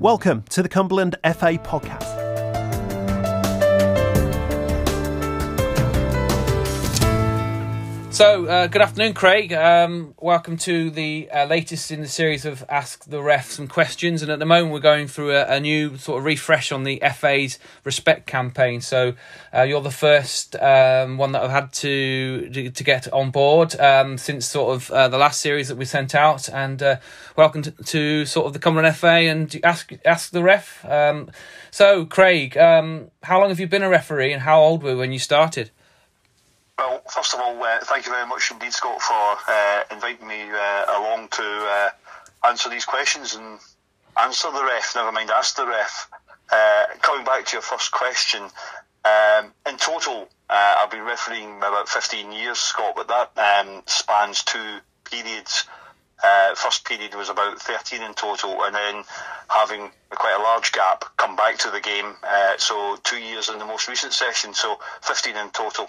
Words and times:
Welcome 0.00 0.44
to 0.50 0.62
the 0.62 0.68
Cumberland 0.68 1.16
FA 1.24 1.58
podcast. 1.58 2.17
So, 8.18 8.46
uh, 8.46 8.66
good 8.66 8.82
afternoon, 8.82 9.14
Craig. 9.14 9.52
Um, 9.52 10.12
welcome 10.20 10.56
to 10.56 10.90
the 10.90 11.30
uh, 11.30 11.44
latest 11.44 11.92
in 11.92 12.00
the 12.00 12.08
series 12.08 12.44
of 12.44 12.64
Ask 12.68 13.04
the 13.04 13.22
Ref 13.22 13.48
some 13.48 13.68
questions. 13.68 14.22
And 14.22 14.32
at 14.32 14.40
the 14.40 14.44
moment, 14.44 14.72
we're 14.72 14.80
going 14.80 15.06
through 15.06 15.36
a, 15.36 15.44
a 15.44 15.60
new 15.60 15.96
sort 15.98 16.18
of 16.18 16.24
refresh 16.24 16.72
on 16.72 16.82
the 16.82 17.00
FA's 17.14 17.60
Respect 17.84 18.26
campaign. 18.26 18.80
So, 18.80 19.14
uh, 19.54 19.62
you're 19.62 19.82
the 19.82 19.92
first 19.92 20.56
um, 20.56 21.16
one 21.16 21.30
that 21.30 21.44
I've 21.44 21.52
had 21.52 21.72
to 21.74 22.70
to, 22.70 22.82
get 22.82 23.06
on 23.12 23.30
board 23.30 23.78
um, 23.78 24.18
since 24.18 24.46
sort 24.46 24.74
of 24.74 24.90
uh, 24.90 25.06
the 25.06 25.18
last 25.18 25.40
series 25.40 25.68
that 25.68 25.76
we 25.76 25.84
sent 25.84 26.12
out. 26.12 26.48
And 26.48 26.82
uh, 26.82 26.96
welcome 27.36 27.62
to, 27.62 27.70
to, 27.70 28.26
sort 28.26 28.48
of 28.48 28.52
the 28.52 28.58
Cumberland 28.58 28.96
FA 28.96 29.28
and 29.30 29.60
Ask 29.62 29.92
Ask 30.04 30.32
the 30.32 30.42
Ref. 30.42 30.84
Um, 30.84 31.30
so, 31.70 32.04
Craig, 32.04 32.56
um, 32.58 33.12
how 33.22 33.38
long 33.38 33.50
have 33.50 33.60
you 33.60 33.68
been 33.68 33.84
a 33.84 33.88
referee, 33.88 34.32
and 34.32 34.42
how 34.42 34.60
old 34.60 34.82
were 34.82 34.90
you 34.90 34.98
when 34.98 35.12
you 35.12 35.20
started? 35.20 35.70
Well, 36.78 37.02
first 37.10 37.34
of 37.34 37.40
all, 37.40 37.60
uh, 37.60 37.80
thank 37.82 38.06
you 38.06 38.12
very 38.12 38.26
much 38.26 38.52
indeed, 38.52 38.72
Scott, 38.72 39.02
for 39.02 39.36
uh, 39.48 39.82
inviting 39.90 40.28
me 40.28 40.42
uh, 40.42 40.84
along 40.96 41.26
to 41.32 41.42
uh, 41.42 41.90
answer 42.46 42.70
these 42.70 42.84
questions 42.84 43.34
and 43.34 43.58
answer 44.20 44.48
the 44.52 44.64
ref, 44.64 44.94
never 44.94 45.10
mind 45.10 45.30
ask 45.30 45.56
the 45.56 45.66
ref. 45.66 46.08
Uh, 46.50 46.84
coming 47.02 47.24
back 47.24 47.44
to 47.46 47.56
your 47.56 47.62
first 47.62 47.90
question, 47.90 48.42
um, 49.04 49.52
in 49.68 49.76
total, 49.76 50.28
uh, 50.48 50.74
I've 50.78 50.90
been 50.90 51.02
refereeing 51.04 51.58
about 51.58 51.88
15 51.88 52.30
years, 52.30 52.58
Scott, 52.58 52.94
but 52.96 53.08
that 53.08 53.66
um, 53.66 53.82
spans 53.86 54.44
two 54.44 54.78
periods. 55.04 55.64
First 56.54 56.84
period 56.84 57.14
was 57.14 57.28
about 57.28 57.60
13 57.60 58.02
in 58.02 58.14
total, 58.14 58.62
and 58.62 58.74
then 58.74 59.04
having 59.48 59.90
quite 60.10 60.36
a 60.38 60.42
large 60.42 60.72
gap, 60.72 61.04
come 61.16 61.36
back 61.36 61.58
to 61.58 61.70
the 61.70 61.80
game. 61.80 62.14
so 62.58 62.96
two 63.04 63.18
years 63.18 63.48
in 63.48 63.58
the 63.58 63.66
most 63.66 63.88
recent 63.88 64.12
session, 64.12 64.54
so 64.54 64.78
15 65.02 65.36
in 65.36 65.50
total. 65.50 65.88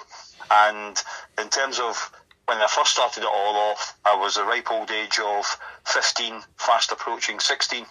And 0.51 1.01
in 1.39 1.49
terms 1.49 1.79
of 1.79 2.11
when 2.49 2.57
I 2.57 2.67
first 2.67 2.93
started 2.93 3.21
it 3.21 3.29
all 3.29 3.55
off, 3.71 3.95
I 4.05 4.15
was 4.15 4.37
a 4.37 4.43
ripe 4.43 4.71
old 4.71 4.89
age 4.89 5.19
of 5.19 5.45
15, 5.85 6.41
fast 6.57 6.91
approaching 6.91 7.39
16, 7.39 7.85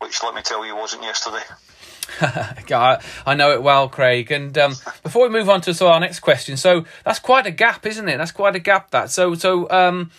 which 0.00 0.22
let 0.22 0.34
me 0.34 0.42
tell 0.42 0.66
you 0.66 0.74
wasn't 0.74 1.04
yesterday. 1.04 1.42
I 3.24 3.34
know 3.34 3.52
it 3.52 3.62
well, 3.62 3.88
Craig. 3.88 4.32
And 4.32 4.56
um, 4.58 4.74
before 5.04 5.22
we 5.22 5.28
move 5.28 5.48
on 5.48 5.60
to 5.62 5.74
so 5.74 5.86
our 5.86 6.00
next 6.00 6.20
question, 6.20 6.56
so 6.56 6.84
that's 7.04 7.20
quite 7.20 7.46
a 7.46 7.52
gap, 7.52 7.86
isn't 7.86 8.08
it? 8.08 8.16
That's 8.16 8.32
quite 8.32 8.56
a 8.56 8.58
gap. 8.58 8.90
That 8.90 9.10
so 9.10 9.34
so. 9.34 9.70
Um, 9.70 10.10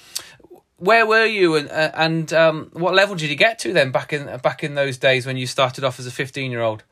where 0.82 1.06
were 1.06 1.26
you, 1.26 1.56
and 1.56 1.70
uh, 1.70 1.92
and 1.94 2.34
um, 2.34 2.70
what 2.74 2.96
level 2.96 3.16
did 3.16 3.30
you 3.30 3.36
get 3.36 3.60
to 3.60 3.72
then 3.72 3.92
back 3.92 4.12
in 4.12 4.26
back 4.40 4.64
in 4.64 4.74
those 4.74 4.98
days 4.98 5.26
when 5.26 5.38
you 5.38 5.46
started 5.46 5.84
off 5.84 6.00
as 6.00 6.08
a 6.08 6.12
fifteen 6.12 6.52
year 6.52 6.62
old? 6.62 6.84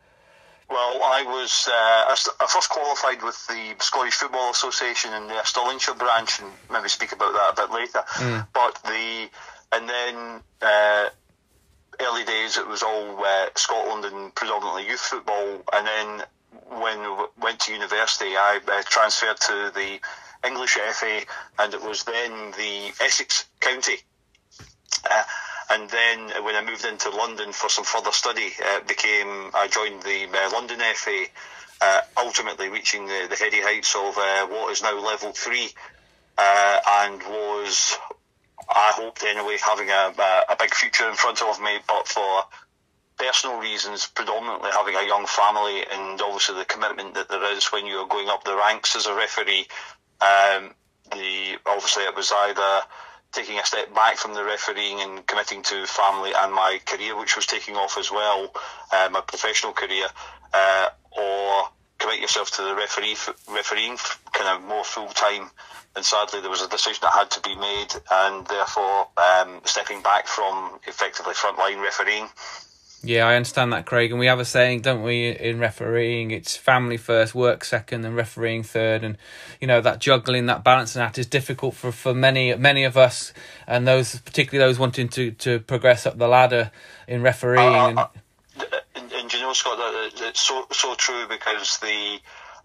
Well, 0.69 1.01
I 1.03 1.23
was 1.23 1.67
uh, 1.67 1.73
I 1.73 2.47
first 2.47 2.69
qualified 2.69 3.23
with 3.23 3.47
the 3.47 3.73
Scottish 3.79 4.13
Football 4.13 4.51
Association 4.51 5.11
in 5.13 5.27
the 5.27 5.33
Stirlingshire 5.43 5.97
branch, 5.97 6.39
and 6.39 6.51
maybe 6.71 6.87
speak 6.87 7.11
about 7.11 7.33
that 7.33 7.53
a 7.53 7.67
bit 7.67 7.73
later. 7.73 8.03
Mm. 8.13 8.47
But 8.53 8.79
the 8.83 9.29
and 9.71 9.89
then 9.89 10.41
uh, 10.61 11.09
early 11.99 12.25
days 12.25 12.57
it 12.57 12.67
was 12.67 12.83
all 12.83 13.25
uh, 13.25 13.47
Scotland 13.55 14.05
and 14.05 14.33
predominantly 14.35 14.85
youth 14.85 15.01
football, 15.01 15.63
and 15.73 15.87
then 15.87 16.23
when 16.79 16.99
we 17.01 17.25
went 17.41 17.59
to 17.61 17.73
university, 17.73 18.37
I 18.37 18.59
uh, 18.67 18.83
transferred 18.85 19.39
to 19.41 19.71
the 19.73 19.99
English 20.45 20.77
FA, 20.93 21.21
and 21.59 21.73
it 21.73 21.81
was 21.81 22.03
then 22.03 22.51
the 22.51 22.91
Essex 23.01 23.45
County. 23.59 23.97
Uh, 25.09 25.23
and 25.71 25.89
then 25.89 26.43
when 26.43 26.55
I 26.55 26.63
moved 26.63 26.85
into 26.85 27.09
London 27.09 27.51
for 27.51 27.69
some 27.69 27.85
further 27.85 28.11
study, 28.11 28.51
uh, 28.65 28.79
became 28.87 29.51
I 29.53 29.67
joined 29.67 30.01
the 30.01 30.27
uh, 30.33 30.51
London 30.51 30.79
FA, 30.95 31.25
uh, 31.81 32.01
ultimately 32.17 32.69
reaching 32.69 33.05
the, 33.05 33.27
the 33.29 33.35
heady 33.35 33.61
heights 33.61 33.95
of 33.95 34.17
uh, 34.17 34.47
what 34.47 34.71
is 34.71 34.81
now 34.81 34.99
level 34.99 35.31
three, 35.31 35.69
uh, 36.37 36.79
and 37.01 37.21
was 37.23 37.97
I 38.67 38.91
hoped 38.95 39.23
anyway 39.23 39.57
having 39.63 39.89
a, 39.89 40.13
a 40.49 40.55
big 40.57 40.73
future 40.73 41.07
in 41.07 41.15
front 41.15 41.41
of 41.41 41.61
me, 41.61 41.77
but 41.87 42.07
for 42.07 42.43
personal 43.17 43.59
reasons, 43.59 44.07
predominantly 44.07 44.71
having 44.71 44.95
a 44.95 45.05
young 45.05 45.25
family 45.25 45.85
and 45.91 46.21
obviously 46.21 46.55
the 46.55 46.65
commitment 46.65 47.13
that 47.13 47.29
there 47.29 47.51
is 47.53 47.67
when 47.67 47.85
you 47.85 47.97
are 47.97 48.07
going 48.07 48.29
up 48.29 48.43
the 48.43 48.55
ranks 48.55 48.95
as 48.95 49.05
a 49.05 49.13
referee. 49.13 49.67
Um, 50.21 50.73
the 51.11 51.57
obviously 51.65 52.03
it 52.03 52.15
was 52.15 52.31
either 52.31 52.81
taking 53.31 53.59
a 53.59 53.65
step 53.65 53.93
back 53.93 54.17
from 54.17 54.33
the 54.33 54.43
refereeing 54.43 55.01
and 55.01 55.25
committing 55.27 55.61
to 55.63 55.85
family 55.85 56.31
and 56.35 56.53
my 56.53 56.79
career, 56.85 57.17
which 57.17 57.35
was 57.35 57.45
taking 57.45 57.75
off 57.75 57.97
as 57.97 58.11
well, 58.11 58.51
uh, 58.91 59.09
my 59.11 59.21
professional 59.21 59.71
career, 59.71 60.07
uh, 60.53 60.89
or 61.11 61.69
commit 61.99 62.19
yourself 62.19 62.49
to 62.51 62.61
the 62.63 62.75
referee 62.75 63.15
refereeing 63.49 63.97
kind 64.31 64.57
of 64.57 64.67
more 64.67 64.83
full 64.83 65.09
time. 65.09 65.51
And 65.95 66.05
sadly, 66.05 66.39
there 66.39 66.49
was 66.49 66.61
a 66.61 66.69
decision 66.69 66.99
that 67.01 67.13
had 67.13 67.31
to 67.31 67.41
be 67.41 67.55
made, 67.55 67.93
and 68.11 68.47
therefore 68.47 69.07
um, 69.17 69.61
stepping 69.65 70.01
back 70.01 70.27
from 70.27 70.79
effectively 70.87 71.33
frontline 71.33 71.81
refereeing. 71.83 72.29
Yeah, 73.01 73.27
I 73.27 73.35
understand 73.35 73.71
that, 73.71 73.85
Craig. 73.85 74.11
And 74.11 74.19
we 74.19 74.25
have 74.25 74.39
a 74.39 74.45
saying, 74.45 74.81
don't 74.81 75.03
we, 75.03 75.29
in 75.29 75.57
refereeing, 75.57 76.31
it's 76.31 76.57
family 76.57 76.97
first, 76.97 77.33
work 77.33 77.63
second, 77.63 78.03
and 78.03 78.15
refereeing 78.15 78.61
third. 78.61 79.03
And 79.05 79.17
you 79.61 79.67
know 79.67 79.79
that 79.79 79.99
juggling, 79.99 80.47
that 80.47 80.65
balancing 80.65 81.01
act 81.01 81.17
is 81.17 81.25
difficult 81.25 81.75
for, 81.75 81.93
for 81.93 82.13
many 82.13 82.53
many 82.55 82.83
of 82.83 82.97
us, 82.97 83.33
and 83.65 83.87
those 83.87 84.19
particularly 84.19 84.69
those 84.69 84.77
wanting 84.77 85.07
to, 85.09 85.31
to 85.31 85.59
progress 85.61 86.05
up 86.05 86.17
the 86.17 86.27
ladder 86.27 86.71
in 87.07 87.21
refereeing. 87.21 87.97
Uh, 87.97 88.07
uh, 88.57 88.65
and, 88.95 89.11
and, 89.13 89.33
you 89.33 89.39
know, 89.39 89.53
Scott, 89.53 89.77
that 89.77 90.27
it's 90.27 90.41
so 90.41 90.67
so 90.71 90.93
true 90.95 91.25
because 91.29 91.77
the 91.79 92.19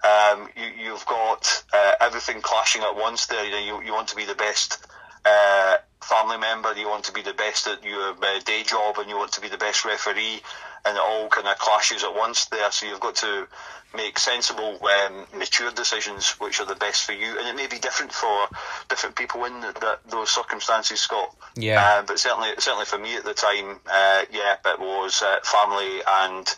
um, 0.05 0.49
you, 0.57 0.87
you've 0.87 1.07
got 1.07 1.65
uh, 1.73 1.93
everything 2.01 2.41
clashing 2.41 2.83
at 2.83 2.97
once. 2.97 3.27
There, 3.27 3.45
you 3.45 3.53
know, 3.53 3.79
you, 3.79 3.87
you 3.87 3.93
want 3.93 4.09
to 4.09 4.17
be 4.17 4.25
the 4.25 4.35
best 4.35 4.85
uh, 5.25 5.77
family 6.05 6.39
member, 6.39 6.73
you 6.75 6.89
want 6.89 7.05
to 7.05 7.13
be 7.13 7.23
the 7.23 7.33
best 7.33 7.67
at 7.67 7.83
your 7.85 8.15
uh, 8.23 8.41
day 8.45 8.63
job, 8.63 8.99
and 8.99 9.09
you 9.09 9.17
want 9.17 9.33
to 9.33 9.41
be 9.41 9.49
the 9.49 9.59
best 9.59 9.85
referee, 9.85 10.43
and 10.85 10.97
it 10.97 11.03
all 11.03 11.29
kind 11.29 11.49
of 11.49 11.59
clashes 11.59 12.05
at 12.05 12.15
once 12.15 12.47
there. 12.47 12.71
So 12.71 12.87
you've 12.87 13.01
got 13.01 13.17
to 13.17 13.49
make 13.95 14.19
sensible, 14.19 14.79
um, 14.85 15.27
mature 15.39 15.71
decisions 15.71 16.31
which 16.41 16.61
are 16.61 16.67
the 16.67 16.75
best 16.75 17.05
for 17.05 17.13
you, 17.13 17.39
and 17.39 17.49
it 17.49 17.57
may 17.57 17.67
be 17.67 17.79
different 17.79 18.13
for 18.13 18.49
different 18.89 19.17
people 19.17 19.45
in 19.45 19.61
the, 19.61 19.73
the, 19.73 19.99
those 20.09 20.31
circumstances, 20.31 21.01
Scott. 21.01 21.35
Yeah. 21.57 21.83
Uh, 21.83 22.03
but 22.03 22.19
certainly, 22.19 22.51
certainly 22.59 22.87
for 22.87 22.99
me 22.99 23.17
at 23.17 23.25
the 23.25 23.35
time, 23.35 23.81
uh, 23.87 24.25
yeah, 24.31 24.57
it 24.67 24.81
was 24.81 25.23
uh, 25.23 25.39
family 25.43 26.01
and 26.07 26.55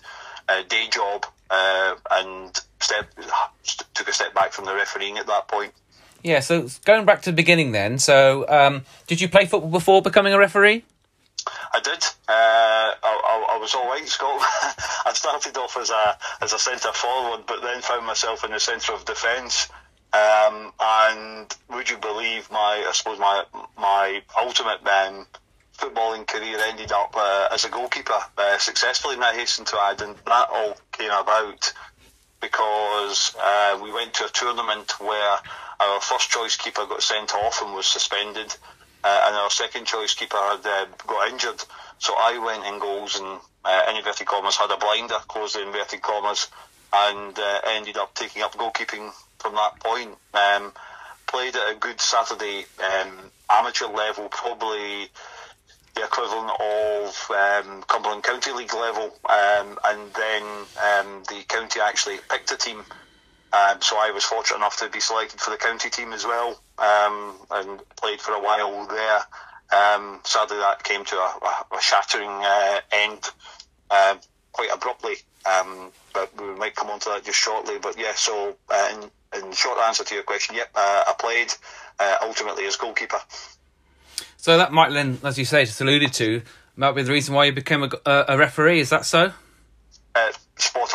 uh, 0.49 0.63
day 0.69 0.89
job, 0.91 1.27
and 2.11 2.59
step 2.81 3.09
took 3.95 4.09
a 4.09 4.13
step 4.13 4.35
back 4.35 4.53
from 4.53 4.65
the 4.65 4.75
refereeing 4.75 5.19
at 5.19 5.27
that 5.27 5.49
point. 5.49 5.73
Yeah, 6.23 6.41
so 6.41 6.69
going 6.85 7.05
back 7.05 7.23
to 7.23 7.31
the 7.31 7.37
beginning 7.37 7.73
then, 7.73 7.99
so 7.99 8.47
um, 8.49 8.85
did 9.07 9.21
you 9.21 9.29
play 9.29 9.47
football 9.47 9.71
before 9.71 10.03
becoming 10.03 10.33
a 10.33 10.39
referee? 10.39 10.85
I 11.73 11.81
did. 11.81 12.03
Uh, 12.29 12.91
I, 13.03 13.47
I, 13.53 13.59
was 13.59 13.75
all 13.75 13.87
right, 13.87 14.07
Scott. 14.09 14.41
I 15.07 15.13
started 15.15 15.57
off 15.57 15.77
as 15.77 15.91
a 15.91 16.19
as 16.41 16.53
a 16.53 16.59
centre 16.59 16.93
forward, 16.93 17.45
but 17.47 17.63
then 17.63 17.81
found 17.83 18.07
myself 18.07 18.45
in 18.45 18.51
the 18.51 18.59
centre 18.59 18.93
of 18.93 19.05
defence. 19.05 19.69
Um, 20.13 20.73
and 20.81 21.55
would 21.71 21.91
you 21.91 21.99
believe 21.99 22.51
my 22.51 22.85
I 22.89 22.91
suppose 22.93 23.19
my 23.19 23.45
my 23.79 24.23
ultimate 24.41 24.87
um, 24.89 25.27
footballing 25.77 26.27
career 26.27 26.59
ended 26.67 26.93
up 26.93 27.15
uh, 27.17 27.49
as 27.53 27.65
a 27.65 27.69
goalkeeper 27.69 28.19
uh, 28.39 28.59
successfully. 28.59 29.15
And 29.15 29.25
I 29.25 29.35
hasten 29.35 29.65
to 29.67 29.79
add, 29.79 30.01
and 30.01 30.17
that 30.27 30.49
all 30.51 30.77
came 30.93 31.11
about 31.11 31.73
because 32.41 33.35
uh, 33.41 33.79
we 33.83 33.93
went 33.93 34.15
to 34.15 34.25
a 34.25 34.29
tournament 34.29 35.01
where 35.01 35.37
our 35.81 36.01
first 36.01 36.31
choice 36.31 36.57
keeper 36.57 36.87
got 36.87 37.03
sent 37.03 37.35
off 37.35 37.63
and 37.63 37.75
was 37.75 37.87
suspended, 37.87 38.55
uh, 39.05 39.25
and 39.27 39.37
our 39.37 39.51
second 39.51 39.87
choice 39.87 40.15
keeper 40.15 40.37
had 40.37 40.67
uh, 40.67 40.87
got 41.07 41.31
injured. 41.31 41.63
So 41.99 42.15
I 42.17 42.39
went 42.39 42.65
in 42.67 42.81
goals 42.81 43.19
and 43.19 43.41
uh, 43.65 43.83
in 43.91 43.97
inverted 43.97 44.27
commas 44.27 44.57
had 44.57 44.71
a 44.71 44.77
blinder, 44.77 45.19
closed 45.29 45.57
the 45.57 45.63
inverted 45.63 46.03
commas, 46.03 46.49
and 46.93 47.39
uh, 47.39 47.61
ended 47.67 47.97
up 47.97 48.15
taking 48.15 48.43
up 48.43 48.55
goalkeeping 48.55 49.13
from 49.39 49.55
that 49.55 49.81
point. 49.81 50.17
Um, 50.35 50.73
played 51.27 51.57
at 51.57 51.73
a 51.73 51.75
good 51.75 52.01
Saturday 52.01 52.67
um, 52.83 53.31
amateur 53.51 53.87
level, 53.87 54.29
probably 54.29 55.09
the 55.97 56.05
equivalent 56.05 56.51
of 56.61 57.31
um, 57.31 57.83
Cumberland 57.89 58.23
County 58.23 58.53
League 58.53 58.75
level, 58.75 59.17
um, 59.29 59.79
and 59.85 60.13
then 60.15 60.43
um, 60.43 61.23
the 61.29 61.43
county 61.49 61.81
actually 61.81 62.19
picked 62.29 62.53
a 62.53 62.57
team 62.57 62.85
um, 63.57 63.81
so 63.81 63.97
I 63.99 64.11
was 64.11 64.25
fortunate 64.25 64.59
enough 64.59 64.77
to 64.79 64.89
be 64.89 65.01
selected 65.01 65.41
for 65.41 65.51
the 65.51 65.57
county 65.57 65.91
team 65.91 66.13
as 66.13 66.25
well, 66.25 66.61
um, 66.79 67.35
and 67.51 67.81
played 67.97 68.21
for 68.21 68.33
a 68.33 68.43
while 68.43 68.87
there. 68.87 69.21
Um, 69.73 70.21
sadly, 70.25 70.59
that 70.59 70.85
came 70.85 71.05
to 71.05 71.17
a, 71.17 71.65
a 71.77 71.81
shattering 71.81 72.29
uh, 72.29 72.81
end 72.93 73.21
uh, 73.91 74.17
quite 74.53 74.71
abruptly. 74.73 75.15
Um, 75.45 75.91
but 76.13 76.31
we 76.41 76.55
might 76.55 76.75
come 76.75 76.91
on 76.91 77.01
to 77.01 77.09
that 77.11 77.25
just 77.25 77.39
shortly. 77.39 77.79
But 77.79 77.99
yeah, 77.99 78.13
so 78.15 78.57
uh, 78.69 78.89
in, 78.93 79.41
in 79.41 79.53
short 79.53 79.79
answer 79.79 80.05
to 80.05 80.15
your 80.15 80.25
question, 80.25 80.57
yep, 80.57 80.71
uh, 80.75 81.05
I 81.09 81.15
played 81.19 81.53
uh, 81.99 82.17
ultimately 82.23 82.67
as 82.67 82.77
goalkeeper. 82.77 83.19
So 84.37 84.57
that 84.57 84.73
might 84.73 84.93
then, 84.93 85.19
as 85.25 85.39
you 85.39 85.45
say, 85.45 85.65
just 85.65 85.81
alluded 85.81 86.13
to, 86.15 86.43
Might 86.77 86.93
be 86.93 87.03
the 87.03 87.13
reason 87.13 87.35
why 87.35 87.47
you 87.47 87.53
became 87.53 87.83
a, 87.83 88.25
a 88.29 88.37
referee. 88.37 88.81
Is 88.81 88.91
that 88.91 89.07
so? 89.07 89.33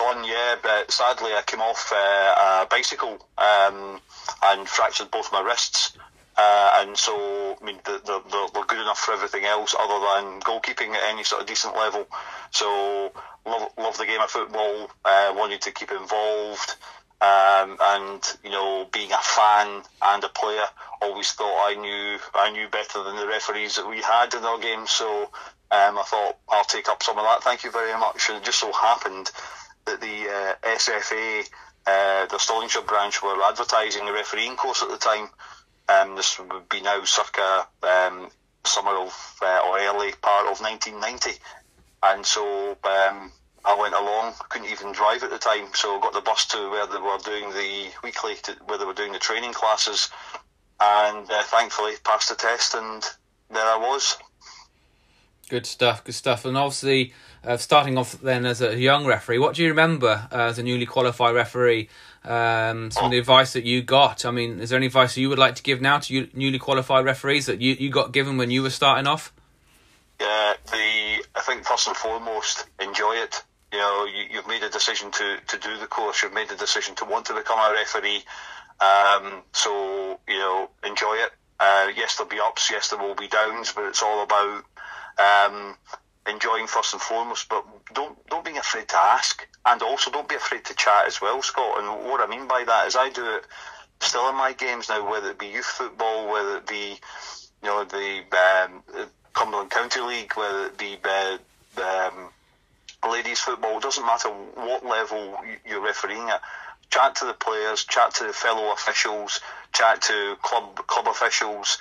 On, 0.01 0.23
yeah. 0.23 0.55
But 0.61 0.91
sadly, 0.91 1.31
I 1.33 1.41
came 1.45 1.61
off 1.61 1.91
uh, 1.93 2.63
a 2.63 2.67
bicycle 2.69 3.25
um, 3.37 4.01
and 4.43 4.67
fractured 4.67 5.11
both 5.11 5.31
my 5.31 5.41
wrists. 5.41 5.97
Uh, 6.37 6.69
and 6.81 6.97
so, 6.97 7.57
I 7.61 7.65
mean, 7.65 7.79
they're, 7.85 7.99
they're, 7.99 8.47
they're, 8.53 8.65
good 8.65 8.79
enough 8.79 8.99
for 8.99 9.13
everything 9.13 9.43
else 9.43 9.75
other 9.77 9.99
than 9.99 10.39
goalkeeping 10.41 10.95
at 10.95 11.03
any 11.09 11.23
sort 11.23 11.41
of 11.41 11.47
decent 11.47 11.75
level. 11.75 12.07
So, 12.51 13.11
love, 13.45 13.69
love 13.77 13.97
the 13.97 14.05
game 14.05 14.21
of 14.21 14.31
football, 14.31 14.89
uh, 15.03 15.33
wanted 15.35 15.61
to 15.61 15.71
keep 15.71 15.91
involved. 15.91 16.75
Um, 17.21 17.77
and 17.79 18.37
you 18.43 18.49
know, 18.49 18.87
being 18.91 19.11
a 19.11 19.17
fan 19.17 19.83
and 20.01 20.23
a 20.23 20.29
player, 20.29 20.65
always 21.01 21.31
thought 21.33 21.69
I 21.69 21.75
knew 21.75 22.17
I 22.33 22.49
knew 22.51 22.67
better 22.67 23.03
than 23.03 23.15
the 23.15 23.27
referees 23.27 23.75
that 23.75 23.87
we 23.87 24.01
had 24.01 24.33
in 24.33 24.43
our 24.43 24.57
game. 24.57 24.87
So 24.87 25.29
um, 25.69 25.99
I 25.99 26.03
thought 26.03 26.37
I'll 26.49 26.63
take 26.63 26.89
up 26.89 27.03
some 27.03 27.19
of 27.19 27.23
that. 27.25 27.43
Thank 27.43 27.63
you 27.63 27.69
very 27.69 27.93
much. 27.99 28.27
And 28.29 28.39
it 28.39 28.43
just 28.43 28.59
so 28.59 28.71
happened 28.71 29.29
that 29.85 30.01
the 30.01 30.27
uh, 30.29 30.53
SFA, 30.77 31.49
uh, 31.87 32.25
the 32.27 32.37
Stirlingshire 32.37 32.85
branch, 32.85 33.21
were 33.21 33.41
advertising 33.43 34.07
a 34.07 34.13
refereeing 34.13 34.55
course 34.55 34.81
at 34.83 34.89
the 34.89 34.97
time. 34.97 35.29
Um, 35.89 36.15
this 36.15 36.39
would 36.39 36.69
be 36.69 36.81
now 36.81 37.03
circa 37.03 37.67
um, 37.83 38.29
summer 38.63 38.91
of 38.91 39.37
uh, 39.41 39.61
or 39.67 39.79
early 39.79 40.13
part 40.21 40.47
of 40.47 40.61
1990, 40.61 41.39
and 42.03 42.25
so 42.25 42.77
um, 42.83 43.31
I 43.65 43.75
went 43.79 43.93
along. 43.93 44.33
Couldn't 44.49 44.69
even 44.69 44.91
drive 44.91 45.23
at 45.23 45.31
the 45.31 45.37
time, 45.37 45.67
so 45.73 45.99
got 45.99 46.13
the 46.13 46.21
bus 46.21 46.45
to 46.47 46.69
where 46.69 46.87
they 46.87 46.99
were 46.99 47.17
doing 47.23 47.49
the 47.51 47.91
weekly, 48.03 48.35
to, 48.43 48.53
where 48.65 48.77
they 48.77 48.85
were 48.85 48.93
doing 48.93 49.11
the 49.11 49.19
training 49.19 49.53
classes, 49.53 50.09
and 50.79 51.29
uh, 51.29 51.43
thankfully 51.43 51.93
passed 52.03 52.29
the 52.29 52.35
test, 52.35 52.73
and 52.75 53.03
there 53.49 53.65
I 53.65 53.77
was. 53.77 54.17
Good 55.51 55.65
stuff, 55.65 56.05
good 56.05 56.15
stuff. 56.15 56.45
And 56.45 56.55
obviously, 56.55 57.13
uh, 57.43 57.57
starting 57.57 57.97
off 57.97 58.13
then 58.21 58.45
as 58.45 58.61
a 58.61 58.79
young 58.79 59.05
referee, 59.05 59.37
what 59.37 59.53
do 59.53 59.63
you 59.63 59.67
remember 59.67 60.29
uh, 60.31 60.43
as 60.43 60.57
a 60.57 60.63
newly 60.63 60.85
qualified 60.85 61.35
referee? 61.35 61.89
Um, 62.23 62.89
some 62.89 63.03
of 63.03 63.11
the 63.11 63.17
advice 63.17 63.51
that 63.51 63.65
you 63.65 63.81
got. 63.81 64.23
I 64.23 64.31
mean, 64.31 64.61
is 64.61 64.69
there 64.69 64.77
any 64.77 64.85
advice 64.85 65.17
you 65.17 65.27
would 65.27 65.37
like 65.37 65.55
to 65.55 65.61
give 65.61 65.81
now 65.81 65.99
to 65.99 66.13
you, 66.13 66.29
newly 66.33 66.57
qualified 66.57 67.03
referees 67.03 67.47
that 67.47 67.59
you, 67.59 67.73
you 67.73 67.89
got 67.89 68.13
given 68.13 68.37
when 68.37 68.49
you 68.49 68.63
were 68.63 68.69
starting 68.69 69.07
off? 69.07 69.33
Yeah, 70.21 70.53
the 70.67 71.25
I 71.35 71.41
think 71.41 71.65
first 71.65 71.85
and 71.85 71.97
foremost, 71.97 72.67
enjoy 72.79 73.15
it. 73.15 73.43
You 73.73 73.79
know, 73.79 74.05
you, 74.05 74.37
have 74.37 74.47
made 74.47 74.63
a 74.63 74.69
decision 74.69 75.11
to, 75.11 75.37
to 75.47 75.57
do 75.57 75.77
the 75.79 75.87
course. 75.87 76.23
You've 76.23 76.33
made 76.33 76.49
a 76.49 76.55
decision 76.55 76.95
to 76.95 77.03
want 77.03 77.25
to 77.25 77.33
become 77.33 77.59
a 77.59 77.73
referee. 77.73 78.23
Um, 78.79 79.41
so 79.51 80.17
you 80.29 80.39
know, 80.39 80.69
enjoy 80.85 81.15
it. 81.15 81.31
Uh, 81.59 81.89
yes, 81.97 82.15
there'll 82.15 82.29
be 82.29 82.39
ups. 82.39 82.71
Yes, 82.71 82.89
there 82.89 82.99
will 82.99 83.15
be 83.15 83.27
downs. 83.27 83.73
But 83.73 83.83
it's 83.87 84.01
all 84.01 84.23
about 84.23 84.63
um, 85.19 85.75
enjoying 86.27 86.67
first 86.67 86.93
and 86.93 87.01
foremost, 87.01 87.49
but 87.49 87.65
don't 87.93 88.17
don't 88.27 88.45
be 88.45 88.57
afraid 88.57 88.87
to 88.89 88.97
ask, 88.97 89.47
and 89.65 89.81
also 89.81 90.11
don't 90.11 90.29
be 90.29 90.35
afraid 90.35 90.63
to 90.65 90.75
chat 90.75 91.07
as 91.07 91.21
well, 91.21 91.41
Scott. 91.41 91.79
And 91.79 92.05
what 92.05 92.21
I 92.21 92.27
mean 92.27 92.47
by 92.47 92.63
that 92.65 92.87
is 92.87 92.95
I 92.95 93.09
do 93.09 93.35
it 93.35 93.45
still 93.99 94.29
in 94.29 94.35
my 94.35 94.53
games 94.53 94.89
now, 94.89 95.09
whether 95.09 95.31
it 95.31 95.39
be 95.39 95.47
youth 95.47 95.65
football, 95.65 96.31
whether 96.31 96.57
it 96.57 96.67
be 96.67 96.99
you 97.63 97.69
know 97.69 97.83
the 97.83 98.23
um, 98.37 98.83
Cumberland 99.33 99.71
County 99.71 100.01
League, 100.01 100.33
whether 100.35 100.65
it 100.65 100.77
be 100.77 100.97
uh, 101.03 101.37
um, 101.81 102.29
ladies 103.09 103.39
football. 103.39 103.77
It 103.77 103.83
doesn't 103.83 104.05
matter 104.05 104.29
what 104.29 104.85
level 104.85 105.37
you're 105.65 105.81
refereeing 105.81 106.29
at. 106.29 106.41
Chat 106.89 107.15
to 107.15 107.25
the 107.25 107.33
players, 107.33 107.85
chat 107.85 108.13
to 108.15 108.25
the 108.25 108.33
fellow 108.33 108.73
officials, 108.73 109.39
chat 109.73 110.01
to 110.03 110.35
club 110.41 110.75
club 110.87 111.07
officials 111.07 111.77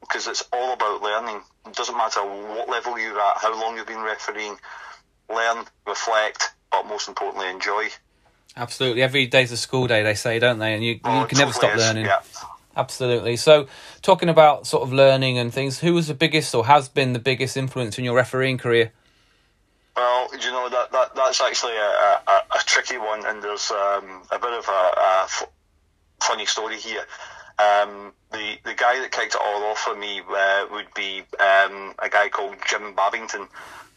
because 0.00 0.26
it's 0.26 0.44
all 0.52 0.72
about 0.72 1.02
learning. 1.02 1.40
It 1.66 1.74
doesn't 1.74 1.96
matter 1.96 2.20
what 2.20 2.68
level 2.68 2.98
you're 2.98 3.18
at, 3.20 3.38
how 3.38 3.58
long 3.60 3.76
you've 3.76 3.86
been 3.86 4.02
refereeing. 4.02 4.56
Learn, 5.28 5.66
reflect, 5.86 6.54
but 6.70 6.86
most 6.86 7.08
importantly, 7.08 7.50
enjoy. 7.50 7.88
Absolutely. 8.56 9.02
Every 9.02 9.26
day's 9.26 9.52
a 9.52 9.56
school 9.56 9.86
day, 9.86 10.02
they 10.02 10.14
say, 10.14 10.38
don't 10.38 10.58
they? 10.58 10.74
And 10.74 10.82
you, 10.82 11.00
oh, 11.04 11.20
you 11.20 11.26
can 11.26 11.38
never 11.38 11.52
stop 11.52 11.76
is, 11.76 11.82
learning. 11.82 12.06
Yeah. 12.06 12.20
Absolutely. 12.76 13.36
So, 13.36 13.66
talking 14.02 14.28
about 14.28 14.66
sort 14.66 14.84
of 14.84 14.92
learning 14.92 15.36
and 15.36 15.52
things, 15.52 15.80
who 15.80 15.94
was 15.94 16.06
the 16.06 16.14
biggest 16.14 16.54
or 16.54 16.66
has 16.66 16.88
been 16.88 17.12
the 17.12 17.18
biggest 17.18 17.56
influence 17.56 17.98
in 17.98 18.04
your 18.04 18.14
refereeing 18.14 18.56
career? 18.56 18.92
Well, 19.96 20.28
you 20.32 20.52
know 20.52 20.68
that, 20.68 20.92
that 20.92 21.14
that's 21.16 21.40
actually 21.40 21.76
a, 21.76 22.20
a, 22.28 22.42
a 22.56 22.58
tricky 22.64 22.98
one, 22.98 23.26
and 23.26 23.42
there's 23.42 23.72
um, 23.72 24.22
a 24.30 24.38
bit 24.38 24.52
of 24.52 24.68
a, 24.68 24.70
a 24.70 25.22
f- 25.24 25.48
funny 26.20 26.46
story 26.46 26.78
here. 26.78 27.04
Um, 27.58 28.12
the 28.30 28.56
the 28.64 28.74
guy 28.74 29.00
that 29.00 29.10
kicked 29.10 29.34
it 29.34 29.40
all 29.40 29.64
off 29.64 29.78
for 29.78 29.96
me 29.96 30.22
uh, 30.28 30.66
would 30.70 30.92
be 30.94 31.22
um, 31.40 31.94
a 31.98 32.08
guy 32.10 32.28
called 32.28 32.56
Jim 32.68 32.94
Babington, 32.94 33.48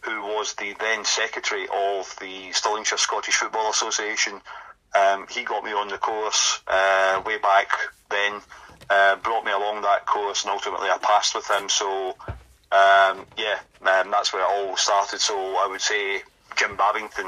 who 0.02 0.22
was 0.22 0.54
the 0.56 0.76
then 0.80 1.06
secretary 1.06 1.64
of 1.64 2.16
the 2.20 2.50
Stirlingshire 2.52 2.98
Scottish 2.98 3.36
Football 3.36 3.70
Association. 3.70 4.42
Um, 4.96 5.28
he 5.30 5.44
got 5.44 5.64
me 5.64 5.72
on 5.72 5.90
the 5.90 5.98
course 5.98 6.62
uh, 6.68 7.22
way 7.26 7.38
back 7.38 7.70
then, 8.10 8.42
uh, 8.90 9.16
brought 9.18 9.46
me 9.46 9.52
along 9.52 9.84
that 9.84 10.06
course, 10.06 10.44
and 10.44 10.52
ultimately 10.52 10.90
I 10.90 10.98
passed 10.98 11.36
with 11.36 11.50
him. 11.50 11.70
So 11.70 12.16
um, 12.72 13.26
yeah, 13.38 13.60
um, 13.82 14.12
that's 14.12 14.34
where 14.34 14.42
it 14.42 14.50
all 14.50 14.76
started. 14.78 15.20
So 15.20 15.36
I 15.36 15.68
would 15.70 15.82
say 15.82 16.22
Jim 16.56 16.78
Babington, 16.78 17.28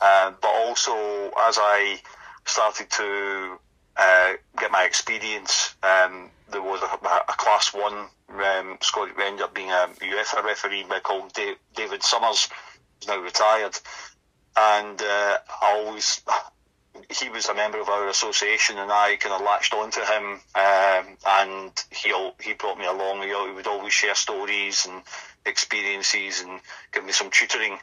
uh, 0.00 0.32
but 0.40 0.48
also 0.48 0.94
as 1.38 1.58
I 1.60 2.00
started 2.44 2.88
to 2.92 3.58
uh, 3.98 4.32
get 4.58 4.70
my 4.70 4.84
experience. 4.84 5.74
Um, 5.82 6.30
there 6.50 6.62
was 6.62 6.80
a, 6.82 7.32
a 7.32 7.36
class 7.36 7.74
one 7.74 8.06
um, 8.28 8.78
ended 9.22 9.42
up 9.42 9.54
being 9.54 9.70
a 9.70 9.88
UEFA 10.00 10.44
referee 10.44 10.84
called 11.02 11.32
David 11.74 12.02
Summers, 12.02 12.48
who's 13.00 13.08
now 13.08 13.20
retired, 13.20 13.78
and 14.56 15.00
uh, 15.00 15.38
I 15.62 15.82
always 15.84 16.22
he 17.20 17.28
was 17.28 17.48
a 17.48 17.54
member 17.54 17.80
of 17.80 17.88
our 17.88 18.08
association, 18.08 18.78
and 18.78 18.90
I 18.90 19.16
kind 19.16 19.34
of 19.34 19.42
latched 19.42 19.74
onto 19.74 20.00
him, 20.00 20.40
um, 20.54 21.16
and 21.26 21.84
he 21.90 22.12
he 22.40 22.54
brought 22.54 22.78
me 22.78 22.86
along. 22.86 23.22
He, 23.22 23.28
he 23.28 23.54
would 23.54 23.66
always 23.66 23.92
share 23.92 24.14
stories 24.14 24.86
and 24.86 25.02
experiences 25.44 26.42
and 26.42 26.60
give 26.92 27.04
me 27.04 27.12
some 27.12 27.30
tutoring. 27.30 27.78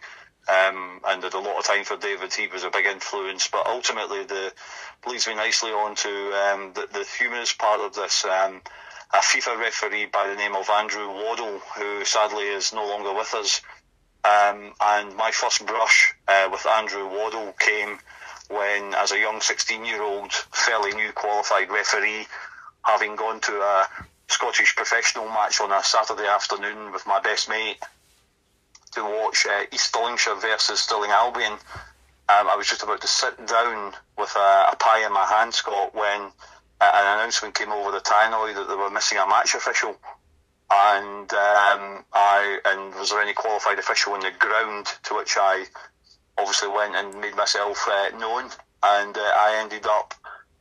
Um, 0.45 0.99
and 1.07 1.23
had 1.23 1.33
a 1.33 1.39
lot 1.39 1.57
of 1.57 1.65
time 1.65 1.85
for 1.85 1.95
David. 1.95 2.33
He 2.33 2.47
was 2.47 2.65
a 2.65 2.69
big 2.69 2.85
influence, 2.85 3.47
but 3.47 3.65
ultimately 3.65 4.25
the 4.25 4.51
leads 5.07 5.25
me 5.27 5.35
nicely 5.35 5.71
on 5.71 5.95
to 5.95 6.09
um, 6.09 6.73
the, 6.73 6.87
the 6.91 7.05
humanist 7.17 7.57
part 7.57 7.79
of 7.79 7.93
this. 7.93 8.25
Um, 8.25 8.61
a 9.13 9.17
FIFA 9.17 9.59
referee 9.59 10.07
by 10.07 10.27
the 10.27 10.35
name 10.35 10.55
of 10.55 10.69
Andrew 10.69 11.07
Waddell, 11.07 11.59
who 11.77 12.03
sadly 12.03 12.45
is 12.45 12.73
no 12.73 12.85
longer 12.85 13.13
with 13.13 13.33
us. 13.35 13.61
Um, 14.25 14.73
and 14.81 15.15
my 15.15 15.31
first 15.31 15.65
brush 15.65 16.13
uh, 16.27 16.49
with 16.51 16.65
Andrew 16.65 17.07
Waddell 17.07 17.53
came 17.59 17.99
when, 18.49 18.93
as 18.95 19.11
a 19.11 19.19
young 19.19 19.39
16 19.39 19.85
year 19.85 20.01
old, 20.01 20.31
fairly 20.33 20.93
new 20.93 21.11
qualified 21.11 21.69
referee, 21.69 22.25
having 22.83 23.15
gone 23.15 23.39
to 23.41 23.51
a 23.61 23.87
Scottish 24.29 24.75
professional 24.75 25.27
match 25.27 25.61
on 25.61 25.71
a 25.71 25.83
Saturday 25.83 26.25
afternoon 26.27 26.91
with 26.91 27.05
my 27.05 27.19
best 27.19 27.49
mate 27.49 27.77
to 28.93 29.03
watch 29.03 29.45
uh, 29.49 29.63
East 29.71 29.93
Stirlingshire 29.93 30.41
versus 30.41 30.79
Stirling 30.79 31.11
Albion 31.11 31.57
um, 32.29 32.47
I 32.47 32.55
was 32.55 32.67
just 32.67 32.83
about 32.83 33.01
to 33.01 33.07
sit 33.07 33.35
down 33.47 33.93
with 34.17 34.33
a, 34.37 34.69
a 34.71 34.75
pie 34.79 35.05
in 35.05 35.11
my 35.11 35.25
hand, 35.25 35.53
Scott, 35.53 35.93
when 35.93 36.31
uh, 36.79 36.91
an 36.93 37.19
announcement 37.19 37.53
came 37.53 37.71
over 37.71 37.91
the 37.91 37.99
tannoy 37.99 38.55
that 38.55 38.67
they 38.69 38.75
were 38.75 38.89
missing 38.89 39.17
a 39.17 39.27
match 39.27 39.55
official. 39.55 39.97
And 40.71 41.31
um, 41.33 42.05
I 42.13 42.59
and 42.65 42.95
was 42.95 43.09
there 43.09 43.21
any 43.21 43.33
qualified 43.33 43.77
official 43.77 44.13
on 44.13 44.21
the 44.21 44.31
ground? 44.39 44.87
To 45.03 45.15
which 45.15 45.35
I 45.37 45.65
obviously 46.37 46.69
went 46.69 46.95
and 46.95 47.19
made 47.19 47.35
myself 47.35 47.85
uh, 47.87 48.17
known, 48.17 48.45
and 48.81 49.17
uh, 49.17 49.21
I 49.21 49.59
ended 49.61 49.85
up 49.85 50.13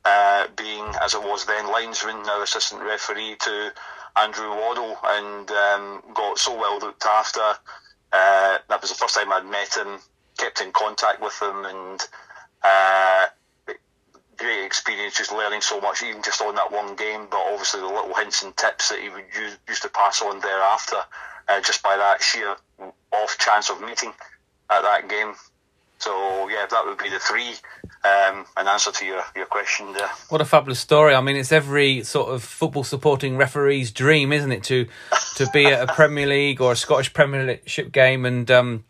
uh, 0.05 0.49
being, 0.57 0.85
as 1.01 1.15
it 1.15 1.23
was 1.23 1.47
then, 1.47 1.71
linesman, 1.71 2.25
now 2.25 2.43
assistant 2.43 2.83
referee 2.83 3.37
to 3.39 3.73
Andrew 4.17 4.51
Waddell, 4.51 4.99
and 5.05 5.51
um, 5.51 6.03
got 6.13 6.39
so 6.39 6.59
well 6.59 6.81
looked 6.81 7.07
after. 7.07 7.55
Uh, 8.13 8.59
that 8.69 8.81
was 8.81 8.91
the 8.91 8.97
first 8.97 9.15
time 9.15 9.33
I'd 9.33 9.47
met 9.47 9.75
him 9.75 9.99
kept 10.39 10.61
in 10.61 10.73
contact 10.73 11.21
with 11.21 11.41
him, 11.41 11.65
and 11.65 12.01
uh, 12.63 13.27
great 14.43 14.65
experience 14.65 15.17
just 15.17 15.33
learning 15.33 15.61
so 15.61 15.81
much 15.81 16.03
even 16.03 16.23
just 16.23 16.41
on 16.41 16.55
that 16.55 16.73
one 16.73 16.97
game 16.97 17.27
but 17.31 17.39
obviously 17.53 17.81
the 17.81 17.87
little 17.87 18.15
hints 18.15 18.43
and 18.43 18.57
tips 18.57 18.89
that 18.89 18.99
he 18.99 19.09
would 19.09 19.25
use, 19.37 19.57
used 19.69 19.83
to 19.83 19.89
pass 19.89 20.21
on 20.21 20.41
thereafter 20.41 20.97
uh, 21.49 21.61
just 21.61 21.83
by 21.83 21.97
that 21.97 22.21
sheer 22.21 22.57
off 23.13 23.39
chance 23.39 23.71
of 23.71 23.81
meeting 23.81 24.13
at 24.71 24.83
that 24.83 25.09
game 25.09 25.35
so 26.03 26.49
yeah 26.49 26.67
that 26.69 26.85
would 26.85 26.99
be 26.99 27.09
the 27.09 27.19
three 27.19 27.55
um, 28.05 28.45
an 28.57 28.67
answer 28.67 28.91
to 28.91 29.07
your, 29.07 29.23
your 29.37 29.47
question 29.47 29.93
there. 29.93 30.11
What 30.29 30.41
a 30.41 30.45
fabulous 30.45 30.81
story! 30.81 31.15
I 31.15 31.21
mean, 31.21 31.37
it's 31.37 31.53
every 31.53 32.03
sort 32.03 32.35
of 32.35 32.43
football 32.43 32.83
supporting 32.83 33.37
referee's 33.37 33.93
dream, 33.93 34.33
isn't 34.33 34.51
it, 34.51 34.65
to 34.65 34.89
to 35.37 35.47
be 35.53 35.67
at 35.67 35.89
a 35.89 35.93
Premier 35.93 36.27
League 36.27 36.61
or 36.61 36.73
a 36.73 36.77
Scottish 36.77 37.13
Premiership 37.13 37.93
game 37.93 38.25
and 38.25 38.51
um, 38.51 38.85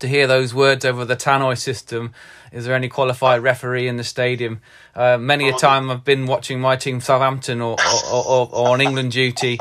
to 0.00 0.08
hear 0.08 0.26
those 0.26 0.52
words 0.52 0.84
over 0.84 1.04
the 1.04 1.14
tannoy 1.14 1.56
system. 1.56 2.12
Is 2.52 2.64
there 2.64 2.74
any 2.74 2.88
qualified 2.88 3.42
referee 3.42 3.88
in 3.88 3.96
the 3.96 4.04
stadium? 4.04 4.60
Uh, 4.94 5.18
many 5.18 5.48
a 5.48 5.52
time 5.52 5.90
I've 5.90 6.04
been 6.04 6.26
watching 6.26 6.60
my 6.60 6.76
team 6.76 7.00
Southampton 7.00 7.60
or 7.60 7.76
or, 8.12 8.24
or, 8.24 8.48
or 8.52 8.68
on 8.70 8.80
England 8.80 9.12
duty, 9.12 9.58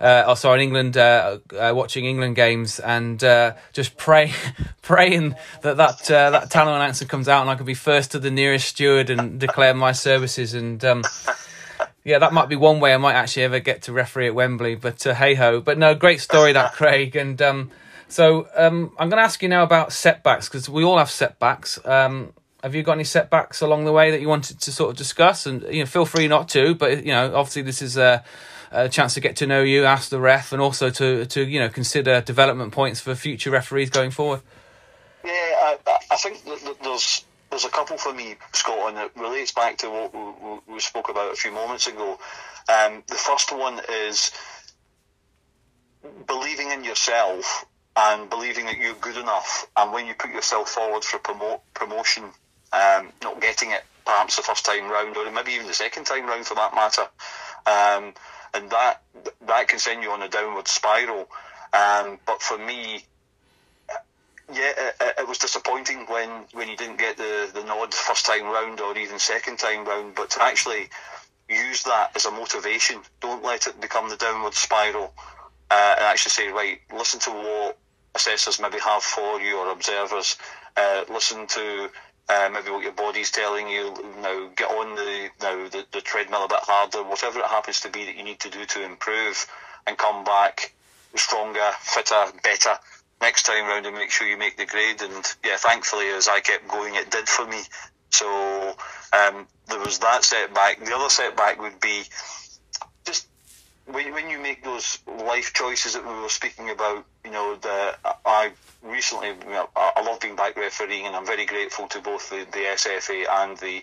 uh, 0.00 0.24
oh 0.26 0.34
sorry, 0.34 0.60
in 0.60 0.68
England, 0.68 0.96
uh, 0.96 1.38
uh, 1.58 1.72
watching 1.74 2.06
England 2.06 2.34
games 2.34 2.80
and 2.80 3.22
uh, 3.22 3.54
just 3.72 3.96
pray, 3.98 4.32
praying 4.82 5.34
that 5.62 5.76
that 5.76 6.10
uh, 6.10 6.30
that 6.30 6.50
talent 6.50 6.76
announcer 6.76 7.04
comes 7.04 7.28
out 7.28 7.42
and 7.42 7.50
I 7.50 7.54
can 7.54 7.66
be 7.66 7.74
first 7.74 8.12
to 8.12 8.18
the 8.18 8.30
nearest 8.30 8.68
steward 8.68 9.10
and 9.10 9.38
declare 9.38 9.74
my 9.74 9.92
services. 9.92 10.54
And 10.54 10.82
um, 10.84 11.04
yeah, 12.02 12.18
that 12.18 12.32
might 12.32 12.48
be 12.48 12.56
one 12.56 12.80
way 12.80 12.94
I 12.94 12.96
might 12.96 13.14
actually 13.14 13.42
ever 13.42 13.60
get 13.60 13.82
to 13.82 13.92
referee 13.92 14.28
at 14.28 14.34
Wembley. 14.34 14.74
But 14.74 15.02
hey 15.02 15.34
ho, 15.34 15.60
but 15.60 15.76
no, 15.76 15.94
great 15.94 16.20
story 16.20 16.54
that 16.54 16.72
Craig. 16.72 17.14
And 17.14 17.40
um, 17.42 17.70
so 18.10 18.48
um, 18.56 18.92
I'm 18.98 19.08
going 19.08 19.20
to 19.20 19.24
ask 19.24 19.42
you 19.42 19.48
now 19.48 19.62
about 19.62 19.92
setbacks 19.92 20.48
because 20.48 20.68
we 20.68 20.84
all 20.84 20.98
have 20.98 21.10
setbacks. 21.10 21.78
Um, 21.84 22.32
have 22.62 22.74
you 22.74 22.82
got 22.82 22.92
any 22.92 23.04
setbacks 23.04 23.60
along 23.60 23.84
the 23.84 23.92
way 23.92 24.10
that 24.10 24.20
you 24.20 24.28
wanted 24.28 24.60
to 24.60 24.72
sort 24.72 24.90
of 24.90 24.96
discuss? 24.96 25.46
And 25.46 25.62
you 25.62 25.80
know, 25.80 25.86
feel 25.86 26.04
free 26.04 26.28
not 26.28 26.48
to, 26.50 26.74
but 26.74 27.04
you 27.04 27.12
know, 27.12 27.34
obviously 27.34 27.62
this 27.62 27.80
is 27.80 27.96
a, 27.96 28.22
a 28.70 28.88
chance 28.88 29.14
to 29.14 29.20
get 29.20 29.36
to 29.36 29.46
know 29.46 29.62
you, 29.62 29.84
ask 29.84 30.10
the 30.10 30.20
ref, 30.20 30.52
and 30.52 30.60
also 30.60 30.90
to 30.90 31.24
to 31.26 31.46
you 31.46 31.60
know 31.60 31.68
consider 31.68 32.20
development 32.20 32.72
points 32.72 33.00
for 33.00 33.14
future 33.14 33.50
referees 33.50 33.90
going 33.90 34.10
forward. 34.10 34.42
Yeah, 35.24 35.32
I, 35.32 35.78
I 36.10 36.16
think 36.16 36.42
there's 36.82 37.24
there's 37.50 37.64
a 37.64 37.70
couple 37.70 37.96
for 37.96 38.12
me, 38.12 38.36
Scott, 38.52 38.90
and 38.90 38.98
it 38.98 39.12
relates 39.16 39.52
back 39.52 39.78
to 39.78 39.90
what 39.90 40.14
we, 40.14 40.74
we 40.74 40.80
spoke 40.80 41.08
about 41.08 41.32
a 41.32 41.36
few 41.36 41.52
moments 41.52 41.86
ago. 41.86 42.18
Um, 42.68 43.02
the 43.06 43.14
first 43.14 43.52
one 43.56 43.80
is 43.90 44.30
believing 46.26 46.70
in 46.70 46.84
yourself 46.84 47.66
and 47.96 48.30
believing 48.30 48.66
that 48.66 48.78
you're 48.78 48.94
good 48.94 49.16
enough. 49.16 49.66
And 49.76 49.92
when 49.92 50.06
you 50.06 50.14
put 50.14 50.30
yourself 50.30 50.70
forward 50.70 51.04
for 51.04 51.18
promote, 51.18 51.60
promotion, 51.74 52.24
um, 52.72 53.12
not 53.22 53.40
getting 53.40 53.72
it 53.72 53.84
perhaps 54.04 54.36
the 54.36 54.42
first 54.42 54.64
time 54.64 54.90
round, 54.90 55.16
or 55.16 55.30
maybe 55.30 55.52
even 55.52 55.66
the 55.66 55.74
second 55.74 56.04
time 56.04 56.26
round 56.26 56.46
for 56.46 56.54
that 56.54 56.74
matter, 56.74 57.02
um, 57.66 58.12
and 58.54 58.70
that 58.70 59.02
that 59.46 59.68
can 59.68 59.78
send 59.78 60.02
you 60.02 60.10
on 60.10 60.22
a 60.22 60.28
downward 60.28 60.68
spiral. 60.68 61.28
Um, 61.72 62.18
but 62.26 62.42
for 62.42 62.58
me, 62.58 63.04
yeah, 64.52 64.72
it, 64.76 65.14
it, 65.18 65.28
was 65.28 65.38
disappointing 65.38 66.06
when, 66.08 66.28
when 66.52 66.68
you 66.68 66.76
didn't 66.76 66.98
get 66.98 67.16
the, 67.16 67.50
the 67.54 67.62
nod 67.62 67.94
first 67.94 68.26
time 68.26 68.44
round 68.44 68.80
or 68.80 68.96
even 68.98 69.18
second 69.18 69.58
time 69.58 69.84
round. 69.84 70.14
But 70.16 70.30
to 70.30 70.42
actually 70.42 70.90
use 71.48 71.84
that 71.84 72.10
as 72.16 72.26
a 72.26 72.30
motivation, 72.30 73.00
don't 73.20 73.44
let 73.44 73.66
it 73.66 73.80
become 73.80 74.08
the 74.08 74.16
downward 74.16 74.54
spiral, 74.54 75.14
uh, 75.70 75.94
and 75.96 76.04
actually 76.06 76.30
say, 76.30 76.48
right, 76.48 76.80
listen 76.92 77.20
to 77.20 77.30
what 77.30 77.78
assessors 78.14 78.60
maybe 78.60 78.78
have 78.78 79.02
for 79.02 79.40
you 79.40 79.56
or 79.58 79.70
observers. 79.70 80.36
Uh, 80.76 81.04
listen 81.08 81.46
to 81.46 81.90
uh, 82.28 82.48
maybe 82.52 82.70
what 82.70 82.82
your 82.82 82.92
body's 82.92 83.30
telling 83.30 83.68
you. 83.68 83.94
Now 84.20 84.50
get 84.56 84.70
on 84.70 84.94
the 84.94 85.28
now 85.40 85.68
the, 85.68 85.84
the 85.92 86.00
treadmill 86.00 86.44
a 86.44 86.48
bit 86.48 86.58
harder, 86.62 87.02
whatever 87.02 87.40
it 87.40 87.46
happens 87.46 87.80
to 87.80 87.90
be 87.90 88.04
that 88.06 88.16
you 88.16 88.24
need 88.24 88.40
to 88.40 88.50
do 88.50 88.64
to 88.64 88.84
improve, 88.84 89.46
and 89.86 89.96
come 89.98 90.24
back 90.24 90.72
stronger, 91.14 91.70
fitter, 91.80 92.26
better 92.42 92.78
next 93.20 93.42
time 93.44 93.66
round 93.66 93.84
and 93.84 93.94
make 93.96 94.10
sure 94.10 94.26
you 94.26 94.36
make 94.36 94.56
the 94.56 94.66
grade. 94.66 95.02
And 95.02 95.24
yeah, 95.44 95.56
thankfully, 95.56 96.08
as 96.08 96.28
I 96.28 96.40
kept 96.40 96.68
going, 96.68 96.94
it 96.94 97.10
did 97.10 97.28
for 97.28 97.46
me. 97.46 97.62
So 98.10 98.74
um, 99.12 99.46
there 99.68 99.78
was 99.80 99.98
that 99.98 100.24
setback. 100.24 100.84
The 100.84 100.96
other 100.96 101.10
setback 101.10 101.60
would 101.60 101.80
be 101.80 102.04
when, 103.86 104.12
when 104.12 104.30
you 104.30 104.38
make 104.38 104.64
those 104.64 104.98
life 105.06 105.52
choices 105.52 105.94
that 105.94 106.06
we 106.06 106.20
were 106.20 106.28
speaking 106.28 106.70
about. 106.70 107.04
You 107.24 107.30
know, 107.30 107.56
the, 107.56 107.96
I 108.24 108.52
recently 108.82 109.34
I 109.76 110.02
love 110.02 110.20
being 110.20 110.36
back 110.36 110.56
refereeing, 110.56 111.06
and 111.06 111.16
I'm 111.16 111.26
very 111.26 111.46
grateful 111.46 111.86
to 111.88 112.00
both 112.00 112.30
the, 112.30 112.46
the 112.52 112.60
SFA 112.76 113.24
and 113.28 113.56
the 113.58 113.82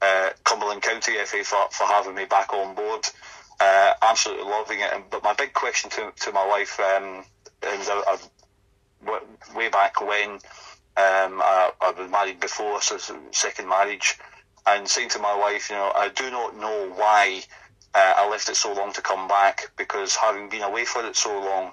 uh, 0.00 0.30
Cumberland 0.44 0.82
County 0.82 1.14
FA 1.24 1.44
for, 1.44 1.68
for 1.70 1.84
having 1.84 2.14
me 2.14 2.24
back 2.24 2.52
on 2.52 2.74
board. 2.74 3.06
Uh, 3.60 3.92
absolutely 4.02 4.44
loving 4.44 4.80
it. 4.80 4.90
But 5.10 5.24
my 5.24 5.34
big 5.34 5.52
question 5.52 5.90
to, 5.90 6.12
to 6.20 6.32
my 6.32 6.46
wife, 6.46 6.78
um, 6.78 7.24
and 7.62 7.82
I, 7.82 8.02
I've 8.08 8.28
way 9.54 9.68
back 9.68 10.00
when 10.00 10.30
um, 10.30 11.40
I, 11.42 11.70
I 11.80 11.92
was 11.96 12.10
married 12.10 12.40
before, 12.40 12.80
so 12.80 12.98
second 13.30 13.68
marriage, 13.68 14.18
and 14.66 14.88
saying 14.88 15.10
to 15.10 15.18
my 15.18 15.36
wife, 15.36 15.70
you 15.70 15.76
know, 15.76 15.92
I 15.94 16.08
do 16.08 16.30
not 16.30 16.56
know 16.56 16.92
why 16.94 17.42
uh, 17.98 18.14
I 18.16 18.28
left 18.28 18.48
it 18.48 18.54
so 18.54 18.72
long 18.72 18.92
to 18.92 19.02
come 19.02 19.26
back 19.26 19.72
because 19.76 20.14
having 20.14 20.48
been 20.48 20.62
away 20.62 20.84
for 20.84 21.04
it 21.04 21.16
so 21.16 21.30
long, 21.30 21.72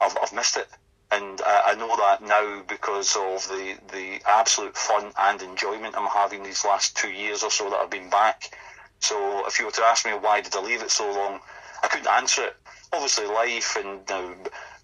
I've, 0.00 0.16
I've 0.22 0.32
missed 0.32 0.56
it. 0.56 0.68
And 1.10 1.40
uh, 1.40 1.62
I 1.66 1.74
know 1.74 1.94
that 1.96 2.22
now 2.22 2.62
because 2.66 3.14
of 3.14 3.46
the, 3.48 3.76
the 3.92 4.20
absolute 4.26 4.76
fun 4.76 5.12
and 5.18 5.42
enjoyment 5.42 5.96
I'm 5.96 6.06
having 6.06 6.42
these 6.42 6.64
last 6.64 6.96
two 6.96 7.10
years 7.10 7.42
or 7.42 7.50
so 7.50 7.68
that 7.68 7.76
I've 7.76 7.90
been 7.90 8.08
back. 8.08 8.56
So 9.00 9.46
if 9.46 9.58
you 9.58 9.66
were 9.66 9.72
to 9.72 9.82
ask 9.82 10.06
me 10.06 10.12
why 10.12 10.40
did 10.40 10.56
I 10.56 10.62
leave 10.62 10.82
it 10.82 10.90
so 10.90 11.10
long, 11.10 11.40
I 11.82 11.88
couldn't 11.88 12.08
answer 12.08 12.44
it. 12.44 12.56
Obviously, 12.92 13.26
life 13.26 13.76
and 13.76 14.00
you 14.08 14.14
know, 14.14 14.34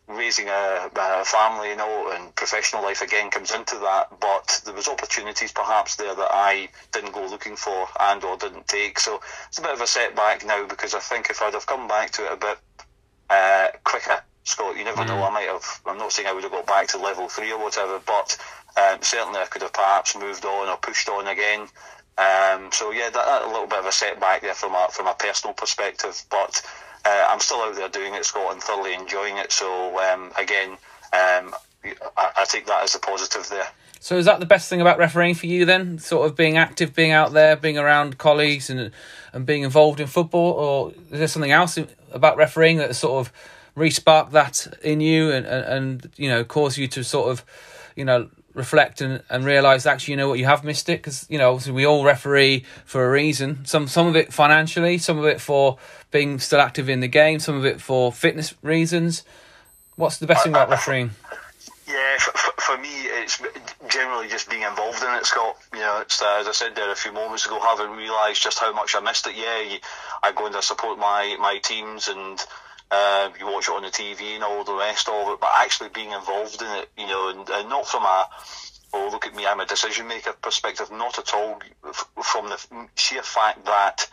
raising 0.08 0.48
a, 0.48 0.90
a, 0.94 1.24
family, 1.24 1.70
you 1.70 1.76
know, 1.76 2.12
and 2.14 2.34
professional 2.34 2.82
life 2.82 3.00
again 3.00 3.30
comes 3.30 3.52
into 3.52 3.76
that. 3.76 4.08
But 4.20 4.60
there 4.64 4.74
was 4.74 4.88
opportunities 4.88 5.52
perhaps 5.52 5.96
there 5.96 6.14
that 6.14 6.28
I 6.30 6.68
didn't 6.92 7.12
go 7.12 7.26
looking 7.26 7.56
for 7.56 7.88
and 8.00 8.22
or 8.24 8.36
didn't 8.36 8.68
take. 8.68 8.98
So 9.00 9.20
it's 9.48 9.58
a 9.58 9.62
bit 9.62 9.72
of 9.72 9.80
a 9.80 9.86
setback 9.86 10.44
now 10.44 10.66
because 10.66 10.94
I 10.94 11.00
think 11.00 11.30
if 11.30 11.40
I'd 11.42 11.54
have 11.54 11.66
come 11.66 11.88
back 11.88 12.10
to 12.12 12.26
it 12.26 12.32
a 12.32 12.36
bit 12.36 12.58
uh, 13.30 13.68
quicker, 13.84 14.20
Scott, 14.44 14.76
you 14.76 14.84
never 14.84 15.02
mm. 15.02 15.08
know. 15.08 15.22
I 15.22 15.30
might 15.30 15.48
have. 15.48 15.80
I'm 15.86 15.98
not 15.98 16.12
saying 16.12 16.28
I 16.28 16.32
would 16.32 16.42
have 16.42 16.52
got 16.52 16.66
back 16.66 16.88
to 16.88 16.98
level 16.98 17.28
three 17.28 17.50
or 17.50 17.58
whatever, 17.58 17.98
but 18.06 18.36
um, 18.76 18.98
certainly 19.00 19.40
I 19.40 19.46
could 19.46 19.62
have 19.62 19.72
perhaps 19.72 20.16
moved 20.16 20.44
on 20.44 20.68
or 20.68 20.76
pushed 20.76 21.08
on 21.08 21.26
again. 21.26 21.66
Um, 22.16 22.70
so 22.70 22.92
yeah, 22.92 23.10
that, 23.10 23.14
that, 23.14 23.42
a 23.42 23.46
little 23.48 23.66
bit 23.66 23.80
of 23.80 23.86
a 23.86 23.92
setback 23.92 24.42
there 24.42 24.54
from 24.54 24.74
a 24.74 24.88
from 24.90 25.06
a 25.06 25.14
personal 25.14 25.52
perspective, 25.52 26.22
but 26.30 26.62
uh, 27.04 27.26
I'm 27.28 27.40
still 27.40 27.58
out 27.58 27.74
there 27.74 27.88
doing 27.88 28.14
it, 28.14 28.24
Scott, 28.24 28.52
and 28.52 28.62
thoroughly 28.62 28.94
enjoying 28.94 29.36
it. 29.38 29.50
So 29.50 29.98
um, 29.98 30.30
again, 30.38 30.70
um, 31.12 31.54
I, 32.16 32.30
I, 32.36 32.44
take 32.48 32.66
that 32.66 32.84
as 32.84 32.94
a 32.94 33.00
positive 33.00 33.48
there. 33.48 33.66
So 33.98 34.16
is 34.16 34.26
that 34.26 34.38
the 34.38 34.46
best 34.46 34.68
thing 34.68 34.80
about 34.80 34.98
refereeing 34.98 35.34
for 35.34 35.46
you 35.46 35.64
then? 35.64 35.98
Sort 35.98 36.26
of 36.26 36.36
being 36.36 36.56
active, 36.56 36.94
being 36.94 37.10
out 37.10 37.32
there, 37.32 37.56
being 37.56 37.78
around 37.78 38.18
colleagues, 38.18 38.70
and 38.70 38.92
and 39.32 39.44
being 39.44 39.62
involved 39.62 39.98
in 39.98 40.06
football, 40.06 40.52
or 40.52 40.92
is 41.10 41.18
there 41.18 41.28
something 41.28 41.50
else 41.50 41.78
about 42.12 42.36
refereeing 42.36 42.76
that 42.76 42.94
sort 42.94 43.26
of 43.26 43.32
resparked 43.76 44.30
that 44.30 44.68
in 44.82 45.00
you 45.00 45.32
and, 45.32 45.46
and, 45.46 45.64
and 45.64 46.12
you 46.16 46.28
know 46.28 46.44
caused 46.44 46.78
you 46.78 46.86
to 46.86 47.02
sort 47.02 47.30
of 47.30 47.44
you 47.96 48.04
know 48.04 48.28
reflect 48.54 49.00
and, 49.00 49.22
and 49.28 49.44
realize 49.44 49.84
actually 49.84 50.12
you 50.12 50.16
know 50.16 50.28
what 50.28 50.38
you 50.38 50.46
have 50.46 50.64
missed 50.64 50.88
it 50.88 50.98
because 50.98 51.26
you 51.28 51.36
know 51.36 51.50
obviously 51.50 51.72
we 51.72 51.84
all 51.84 52.04
referee 52.04 52.64
for 52.84 53.04
a 53.04 53.10
reason. 53.10 53.64
Some 53.64 53.88
some 53.88 54.06
of 54.06 54.16
it 54.16 54.32
financially 54.32 54.98
some 54.98 55.18
of 55.18 55.26
it 55.26 55.40
for 55.40 55.78
being 56.10 56.38
still 56.38 56.60
active 56.60 56.88
in 56.88 57.00
the 57.00 57.08
game 57.08 57.40
some 57.40 57.56
of 57.56 57.66
it 57.66 57.80
for 57.80 58.12
fitness 58.12 58.54
reasons. 58.62 59.24
What's 59.96 60.18
the 60.18 60.26
best 60.26 60.44
thing 60.44 60.52
about 60.52 60.70
refereeing? 60.70 61.10
Yeah 61.86 62.18
for, 62.18 62.32
for 62.60 62.78
me 62.78 62.88
it's 62.88 63.42
generally 63.88 64.28
just 64.28 64.48
being 64.48 64.62
involved 64.62 65.02
in 65.02 65.14
it 65.14 65.26
scott. 65.26 65.56
You 65.72 65.80
know 65.80 66.00
it's 66.00 66.22
uh, 66.22 66.38
as 66.40 66.48
i 66.48 66.52
said 66.52 66.74
there 66.76 66.90
a 66.90 66.96
few 66.96 67.12
moments 67.12 67.46
ago 67.46 67.60
haven't 67.60 67.96
realized 67.96 68.42
just 68.42 68.58
how 68.58 68.72
much 68.72 68.94
i 68.94 69.00
missed 69.00 69.26
it. 69.26 69.34
Yeah 69.36 69.78
i 70.22 70.32
go 70.32 70.46
and 70.46 70.56
I 70.56 70.60
support 70.60 70.98
my 70.98 71.36
my 71.40 71.58
teams 71.62 72.08
and 72.08 72.38
uh, 72.90 73.30
you 73.38 73.46
watch 73.46 73.68
it 73.68 73.74
on 73.74 73.82
the 73.82 73.88
TV 73.88 74.34
and 74.34 74.44
all 74.44 74.64
the 74.64 74.74
rest 74.74 75.08
of 75.08 75.28
it, 75.28 75.40
but 75.40 75.50
actually 75.56 75.88
being 75.88 76.12
involved 76.12 76.60
in 76.60 76.68
it, 76.68 76.90
you 76.96 77.06
know, 77.06 77.28
and, 77.30 77.48
and 77.48 77.68
not 77.68 77.86
from 77.86 78.02
a, 78.02 78.28
oh, 78.92 79.08
look 79.10 79.26
at 79.26 79.34
me, 79.34 79.46
I'm 79.46 79.60
a 79.60 79.66
decision 79.66 80.06
maker 80.06 80.32
perspective, 80.32 80.90
not 80.90 81.18
at 81.18 81.34
all 81.34 81.60
from 82.22 82.48
the 82.48 82.88
sheer 82.94 83.22
fact 83.22 83.64
that 83.66 84.08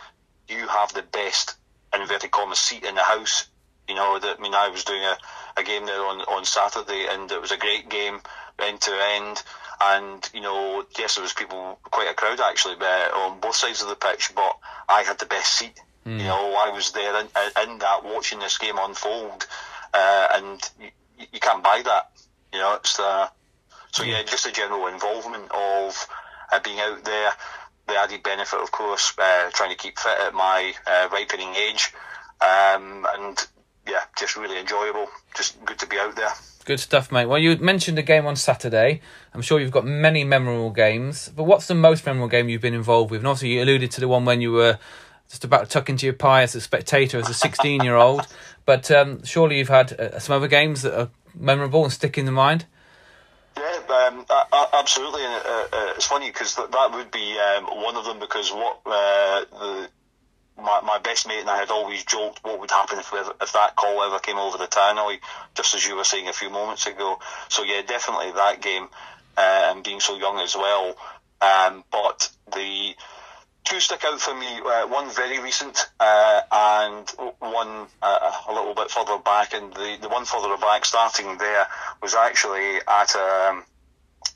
you 0.47 0.67
have 0.67 0.93
the 0.93 1.03
best, 1.03 1.55
inverted 1.93 2.31
commas, 2.31 2.59
seat 2.59 2.83
in 2.83 2.95
the 2.95 3.03
house. 3.03 3.47
You 3.87 3.95
know, 3.95 4.19
that, 4.19 4.37
I 4.39 4.41
mean, 4.41 4.55
I 4.55 4.69
was 4.69 4.83
doing 4.83 5.01
a, 5.01 5.17
a 5.57 5.63
game 5.63 5.85
there 5.85 6.05
on, 6.05 6.21
on 6.21 6.45
Saturday 6.45 7.07
and 7.09 7.31
it 7.31 7.41
was 7.41 7.51
a 7.51 7.57
great 7.57 7.89
game, 7.89 8.19
end 8.59 8.81
to 8.81 8.91
end. 8.91 9.43
And, 9.81 10.29
you 10.33 10.41
know, 10.41 10.85
yes, 10.97 11.15
there 11.15 11.23
was 11.23 11.33
people, 11.33 11.79
quite 11.83 12.09
a 12.09 12.13
crowd 12.13 12.39
actually, 12.39 12.75
but 12.79 13.13
on 13.13 13.39
both 13.39 13.55
sides 13.55 13.81
of 13.81 13.89
the 13.89 13.95
pitch, 13.95 14.31
but 14.35 14.57
I 14.87 15.01
had 15.01 15.19
the 15.19 15.25
best 15.25 15.53
seat 15.53 15.79
Mm. 16.05 16.19
You 16.19 16.25
know, 16.25 16.55
I 16.55 16.71
was 16.71 16.91
there 16.91 17.19
in, 17.19 17.27
in 17.27 17.77
that 17.79 18.03
watching 18.03 18.39
this 18.39 18.57
game 18.57 18.75
unfold, 18.79 19.45
uh, 19.93 20.27
and 20.33 20.71
you, 20.79 20.89
you, 21.31 21.39
can't 21.39 21.63
buy 21.63 21.81
that. 21.85 22.11
You 22.51 22.59
know, 22.59 22.75
it's 22.75 22.99
uh, 22.99 23.27
so 23.91 24.03
yeah, 24.03 24.23
just 24.23 24.47
a 24.47 24.51
general 24.51 24.87
involvement 24.87 25.51
of 25.51 26.07
uh, 26.51 26.59
being 26.63 26.79
out 26.79 27.03
there. 27.03 27.31
The 27.87 27.97
added 27.97 28.23
benefit, 28.23 28.59
of 28.59 28.71
course, 28.71 29.13
uh, 29.17 29.49
trying 29.53 29.71
to 29.71 29.75
keep 29.75 29.99
fit 29.99 30.17
at 30.17 30.33
my 30.33 30.73
uh, 30.87 31.09
ripening 31.11 31.53
age, 31.55 31.93
um, 32.41 33.05
and 33.15 33.47
yeah, 33.87 34.01
just 34.17 34.35
really 34.37 34.59
enjoyable. 34.59 35.07
Just 35.35 35.63
good 35.65 35.77
to 35.79 35.87
be 35.87 35.97
out 35.97 36.15
there. 36.15 36.31
Good 36.63 36.79
stuff, 36.79 37.11
mate. 37.11 37.25
Well, 37.25 37.39
you 37.39 37.57
mentioned 37.57 37.97
a 37.97 38.03
game 38.03 38.25
on 38.27 38.35
Saturday. 38.35 39.01
I'm 39.33 39.41
sure 39.41 39.59
you've 39.59 39.71
got 39.71 39.85
many 39.85 40.23
memorable 40.23 40.69
games, 40.69 41.31
but 41.35 41.43
what's 41.43 41.67
the 41.67 41.75
most 41.75 42.05
memorable 42.05 42.29
game 42.29 42.49
you've 42.49 42.61
been 42.61 42.75
involved 42.75 43.11
with? 43.11 43.21
And 43.21 43.27
also, 43.27 43.47
you 43.47 43.63
alluded 43.63 43.89
to 43.91 43.99
the 43.99 44.07
one 44.07 44.25
when 44.25 44.41
you 44.41 44.51
were 44.51 44.77
just 45.31 45.45
about 45.45 45.63
to 45.63 45.69
tuck 45.71 45.89
into 45.89 46.05
your 46.05 46.13
pie 46.13 46.43
as 46.43 46.53
a 46.55 46.61
spectator, 46.61 47.17
as 47.17 47.29
a 47.29 47.33
16 47.33 47.83
year 47.83 47.95
old. 47.95 48.27
But 48.63 48.91
um, 48.91 49.25
surely 49.25 49.57
you've 49.57 49.69
had 49.69 49.91
uh, 49.99 50.19
some 50.19 50.35
other 50.35 50.47
games 50.47 50.83
that 50.83 50.95
are 50.97 51.09
memorable 51.33 51.83
and 51.83 51.91
stick 51.91 52.15
in 52.15 52.25
the 52.25 52.31
mind. 52.31 52.67
Yeah, 53.57 53.79
um, 53.89 54.23
uh, 54.29 54.65
absolutely. 54.73 55.23
Uh, 55.23 55.65
uh, 55.73 55.93
it's 55.95 56.05
funny 56.05 56.29
because 56.29 56.55
that, 56.55 56.71
that 56.71 56.91
would 56.93 57.09
be 57.09 57.39
um, 57.39 57.65
one 57.65 57.95
of 57.95 58.05
them 58.05 58.19
because 58.19 58.51
what 58.51 58.81
uh, 58.85 59.45
the 59.49 59.89
my, 60.61 60.79
my 60.83 60.99
best 60.99 61.27
mate 61.27 61.39
and 61.39 61.49
I 61.49 61.57
had 61.57 61.71
always 61.71 62.03
joked 62.03 62.43
what 62.43 62.59
would 62.59 62.69
happen 62.69 62.99
if, 62.99 63.11
if 63.41 63.51
that 63.53 63.75
call 63.75 64.03
ever 64.03 64.19
came 64.19 64.37
over 64.37 64.59
the 64.59 64.67
tannoy, 64.67 65.17
just 65.55 65.73
as 65.73 65.83
you 65.83 65.95
were 65.95 66.03
saying 66.03 66.27
a 66.27 66.33
few 66.33 66.51
moments 66.51 66.85
ago. 66.85 67.17
So 67.49 67.63
yeah, 67.63 67.81
definitely 67.81 68.31
that 68.33 68.61
game, 68.61 68.89
and 69.37 69.83
being 69.83 70.01
so 70.01 70.17
young 70.17 70.39
as 70.39 70.55
well. 70.55 70.95
Um, 71.41 71.83
but 71.91 72.29
the 72.53 72.93
two 73.63 73.79
stick 73.79 74.03
out 74.05 74.19
for 74.19 74.35
me. 74.35 74.59
Uh, 74.65 74.87
one 74.87 75.09
very 75.11 75.39
recent, 75.39 75.87
uh, 75.99 76.41
and 76.51 77.09
one 77.39 77.87
uh, 78.01 78.31
a 78.47 78.53
little 78.53 78.73
bit 78.73 78.91
further 78.91 79.17
back. 79.19 79.53
And 79.53 79.73
the, 79.73 79.97
the 80.01 80.09
one 80.09 80.25
further 80.25 80.57
back, 80.57 80.85
starting 80.85 81.37
there, 81.37 81.67
was 82.01 82.15
actually 82.15 82.77
at 82.87 83.15
um, 83.15 83.63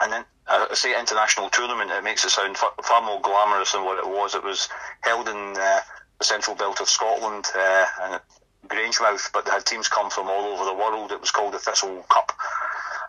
an 0.02 0.26
I 0.48 0.68
say 0.74 0.98
international 1.00 1.50
tournament. 1.50 1.92
It 1.92 2.04
makes 2.04 2.24
it 2.24 2.30
sound 2.30 2.58
far, 2.58 2.72
far, 2.84 3.02
more 3.02 3.20
glamorous 3.22 3.72
than 3.72 3.84
what 3.84 3.98
it 3.98 4.08
was. 4.08 4.36
It 4.36 4.44
was 4.44 4.70
held 5.02 5.28
in 5.28 5.58
uh, 5.58 5.80
the 6.20 6.24
central 6.24 6.56
belt 6.56 6.80
of 6.82 6.90
Scotland 6.90 7.46
uh, 7.56 7.86
and 8.04 8.22
Grangemouth, 8.68 9.32
but 9.34 9.46
they 9.46 9.52
had 9.52 9.66
teams 9.66 9.88
come 9.88 10.10
from 10.10 10.28
all 10.28 10.46
over 10.46 10.66
the 10.66 10.74
world. 10.74 11.12
It 11.12 11.20
was 11.20 11.32
called 11.32 11.54
the 11.54 11.60
Thistle 11.60 12.06
Cup 12.10 12.32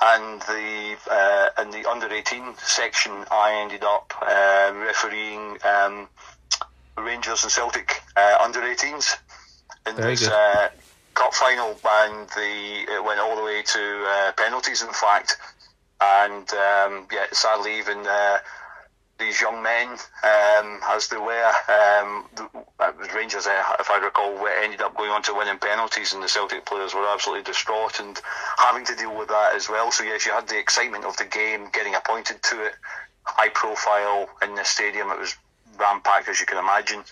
and 0.00 0.40
the 0.42 0.96
uh, 1.10 1.62
in 1.62 1.70
the 1.70 1.88
under 1.88 2.12
18 2.12 2.54
section, 2.58 3.12
I 3.30 3.60
ended 3.62 3.84
up 3.84 4.12
uh, 4.20 4.72
refereeing 4.74 5.58
um, 5.64 6.08
Rangers 6.98 7.42
and 7.42 7.52
Celtic 7.52 8.02
uh, 8.16 8.38
under 8.40 8.60
18s 8.60 9.16
in 9.88 9.96
Very 9.96 10.12
this 10.12 10.28
uh, 10.28 10.68
cup 11.14 11.34
final, 11.34 11.78
and 11.84 12.28
the 12.30 12.84
it 12.88 13.04
went 13.04 13.20
all 13.20 13.36
the 13.36 13.42
way 13.42 13.62
to 13.62 14.04
uh, 14.08 14.32
penalties, 14.32 14.82
in 14.82 14.92
fact. 14.92 15.36
And 16.00 16.48
um, 16.52 17.06
yeah, 17.10 17.26
sadly, 17.32 17.78
even 17.78 18.06
uh, 18.06 18.38
these 19.18 19.40
young 19.40 19.62
men, 19.62 19.88
um, 20.22 20.80
as 20.88 21.08
they 21.08 21.16
were. 21.16 21.52
Um, 21.68 22.26
the, 22.34 22.48
Rangers, 23.14 23.46
uh, 23.46 23.62
if 23.80 23.90
I 23.90 23.98
recall, 23.98 24.46
ended 24.62 24.82
up 24.82 24.96
going 24.96 25.10
on 25.10 25.22
to 25.22 25.34
winning 25.34 25.58
penalties, 25.58 26.12
and 26.12 26.22
the 26.22 26.28
Celtic 26.28 26.66
players 26.66 26.94
were 26.94 27.06
absolutely 27.08 27.44
distraught 27.44 27.98
and 28.00 28.20
having 28.58 28.84
to 28.84 28.94
deal 28.94 29.16
with 29.16 29.28
that 29.28 29.54
as 29.54 29.68
well. 29.68 29.90
So 29.90 30.04
yes, 30.04 30.26
you 30.26 30.32
had 30.32 30.48
the 30.48 30.58
excitement 30.58 31.04
of 31.04 31.16
the 31.16 31.24
game, 31.24 31.68
getting 31.72 31.94
appointed 31.94 32.42
to 32.42 32.66
it, 32.66 32.74
high 33.24 33.48
profile 33.48 34.28
in 34.42 34.54
the 34.54 34.64
stadium. 34.64 35.10
It 35.10 35.18
was 35.18 35.34
rampacked, 35.76 36.28
as 36.28 36.40
you 36.40 36.46
can 36.46 36.58
imagine. 36.58 37.02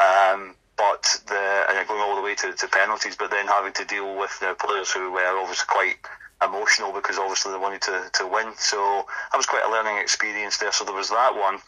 Um, 0.00 0.54
but 0.76 1.20
the 1.28 1.66
and 1.68 1.86
going 1.86 2.00
all 2.00 2.16
the 2.16 2.22
way 2.22 2.34
to, 2.34 2.52
to 2.52 2.68
penalties, 2.68 3.16
but 3.16 3.30
then 3.30 3.46
having 3.46 3.72
to 3.74 3.84
deal 3.84 4.16
with 4.16 4.36
the 4.40 4.56
players 4.58 4.90
who 4.90 5.12
were 5.12 5.38
obviously 5.38 5.66
quite 5.68 5.96
emotional 6.44 6.92
because 6.92 7.18
obviously 7.18 7.52
they 7.52 7.58
wanted 7.58 7.82
to, 7.82 8.10
to 8.14 8.26
win. 8.26 8.52
So 8.56 9.06
that 9.30 9.36
was 9.36 9.46
quite 9.46 9.64
a 9.64 9.70
learning 9.70 9.98
experience 9.98 10.58
there. 10.58 10.72
So 10.72 10.84
there 10.84 10.94
was 10.94 11.10
that 11.10 11.34
one. 11.34 11.58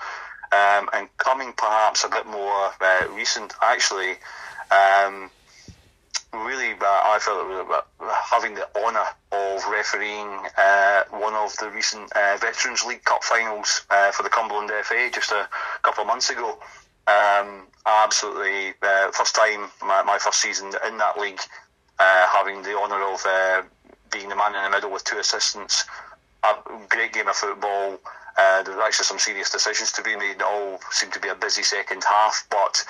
Um, 0.52 0.88
and 0.92 1.08
coming 1.18 1.52
perhaps 1.56 2.04
a 2.04 2.08
bit 2.08 2.26
more 2.26 2.70
uh, 2.80 3.08
recent, 3.10 3.54
actually, 3.60 4.12
um, 4.70 5.30
really, 6.32 6.72
uh, 6.72 6.84
I 6.84 7.18
felt 7.20 7.70
uh, 7.70 8.12
having 8.22 8.54
the 8.54 8.68
honour 8.76 9.06
of 9.32 9.64
refereeing 9.70 10.28
uh, 10.56 11.04
one 11.10 11.34
of 11.34 11.56
the 11.58 11.70
recent 11.70 12.12
uh, 12.12 12.36
Veterans 12.40 12.84
League 12.84 13.04
Cup 13.04 13.24
finals 13.24 13.84
uh, 13.90 14.10
for 14.10 14.22
the 14.22 14.28
Cumberland 14.28 14.70
FA 14.84 15.10
just 15.12 15.32
a 15.32 15.48
couple 15.82 16.02
of 16.02 16.08
months 16.08 16.30
ago. 16.30 16.58
Um, 17.06 17.66
absolutely, 17.86 18.74
first 19.12 19.34
time, 19.34 19.68
my, 19.82 20.02
my, 20.02 20.18
first 20.18 20.40
season 20.40 20.72
in 20.86 20.96
that 20.98 21.18
league, 21.18 21.40
having 21.98 22.62
the 22.62 22.78
honour 22.78 23.02
of 23.02 23.66
being 24.14 24.28
the 24.28 24.36
man 24.36 24.54
in 24.54 24.62
the 24.62 24.70
middle 24.70 24.90
with 24.90 25.04
two 25.04 25.18
assistants. 25.18 25.84
A 26.44 26.54
great 26.88 27.12
game 27.12 27.28
of 27.28 27.34
football. 27.34 27.98
Uh, 28.38 28.62
there 28.62 28.76
were 28.76 28.82
actually 28.82 29.04
some 29.04 29.18
serious 29.18 29.50
decisions 29.50 29.90
to 29.92 30.02
be 30.02 30.16
made. 30.16 30.36
It 30.36 30.42
all 30.42 30.80
seemed 30.90 31.12
to 31.14 31.20
be 31.20 31.28
a 31.28 31.34
busy 31.34 31.62
second 31.62 32.02
half, 32.04 32.46
but 32.50 32.84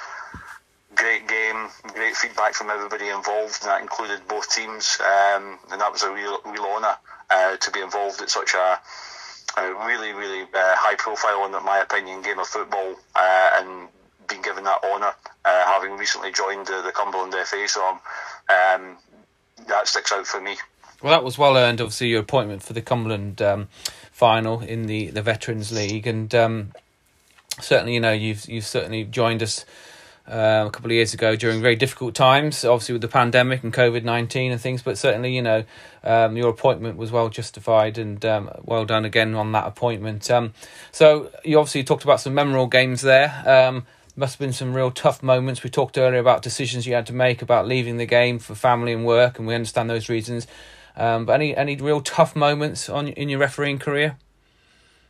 great 0.95 1.27
game, 1.27 1.69
great 1.95 2.15
feedback 2.15 2.55
from 2.55 2.71
everybody 2.71 3.09
involved, 3.09 3.63
and 3.63 3.71
that 3.71 3.81
included 3.81 4.21
both 4.29 4.55
teams. 4.55 4.99
Um, 5.01 5.59
and 5.73 5.81
that 5.81 5.91
was 5.91 6.03
a 6.03 6.13
real, 6.13 6.39
real 6.45 6.65
honour 6.65 6.97
uh, 7.31 7.57
to 7.57 7.71
be 7.71 7.81
involved 7.81 8.21
at 8.21 8.31
such 8.31 8.55
a, 8.55 8.79
a 9.59 9.75
really, 9.87 10.13
really 10.13 10.43
uh, 10.43 10.77
high 10.77 10.97
profile, 10.97 11.47
in 11.47 11.53
my 11.65 11.79
opinion, 11.79 12.23
game 12.23 12.39
of 12.39 12.47
football, 12.47 12.97
uh, 13.17 13.51
and 13.55 13.89
being 14.29 14.43
given 14.43 14.65
that 14.65 14.83
honour, 14.85 15.13
uh, 15.45 15.65
having 15.67 15.97
recently 15.97 16.33
joined 16.33 16.67
the 16.67 16.93
Cumberland 16.95 17.35
FA. 17.47 17.67
So 17.69 17.87
um, 17.87 18.97
that 19.69 19.89
sticks 19.89 20.13
out 20.13 20.27
for 20.27 20.41
me. 20.41 20.57
Well, 21.03 21.13
that 21.13 21.25
was 21.25 21.37
well 21.37 21.57
earned. 21.57 21.81
Obviously, 21.81 22.09
your 22.09 22.21
appointment 22.21 22.63
for 22.63 22.73
the 22.73 22.81
Cumberland 22.81 23.43
um, 23.43 23.69
final 24.11 24.61
in 24.61 24.87
the, 24.87 25.11
the 25.11 25.21
Veterans 25.21 25.71
League, 25.71 26.07
and 26.07 26.35
um, 26.35 26.73
certainly, 27.61 27.95
you 27.95 28.01
know, 28.01 28.13
you've 28.13 28.49
you've 28.49 28.67
certainly 28.67 29.05
joined 29.05 29.43
us 29.43 29.67
uh, 30.27 30.65
a 30.67 30.71
couple 30.71 30.87
of 30.87 30.93
years 30.93 31.13
ago 31.13 31.37
during 31.37 31.61
very 31.61 31.77
difficult 31.77 32.15
times, 32.15 32.65
obviously 32.65 32.95
with 32.95 33.03
the 33.03 33.09
pandemic 33.09 33.63
and 33.63 33.75
COVID 33.75 34.05
nineteen 34.05 34.51
and 34.51 34.61
things. 34.61 34.81
But 34.83 34.97
certainly, 34.97 35.37
you 35.37 35.43
know, 35.43 35.65
um, 36.03 36.39
your 36.39 36.49
appointment 36.49 36.97
was 36.97 37.13
well 37.13 37.29
justified 37.29 37.99
and 37.99 38.25
um, 38.25 38.51
well 38.63 38.87
done 38.87 39.05
again 39.05 39.35
on 39.35 39.53
that 39.53 39.67
appointment. 39.67 40.31
Um, 40.31 40.55
so 40.91 41.31
you 41.45 41.59
obviously 41.59 41.85
talked 41.85 42.05
about 42.05 42.21
some 42.21 42.33
memorable 42.33 42.69
games 42.69 43.03
there. 43.03 43.43
Um, 43.47 43.85
must 44.17 44.35
have 44.35 44.39
been 44.39 44.53
some 44.53 44.73
real 44.73 44.93
tough 44.93 45.23
moments. 45.23 45.63
We 45.65 45.71
talked 45.71 45.99
earlier 45.99 46.21
about 46.21 46.41
decisions 46.41 46.87
you 46.87 46.95
had 46.95 47.07
to 47.09 47.13
make 47.13 47.43
about 47.43 47.67
leaving 47.67 47.97
the 47.97 48.07
game 48.07 48.39
for 48.39 48.55
family 48.55 48.93
and 48.93 49.05
work, 49.05 49.39
and 49.39 49.47
we 49.47 49.55
understand 49.55 49.91
those 49.91 50.09
reasons. 50.09 50.47
Um, 50.97 51.27
but 51.27 51.35
any 51.35 51.57
any 51.57 51.77
real 51.77 52.01
tough 52.01 52.37
moments 52.37 52.89
on 52.89 53.09
in 53.09 53.29
your 53.29 53.41
refereeing 53.41 53.79
career? 53.79 54.17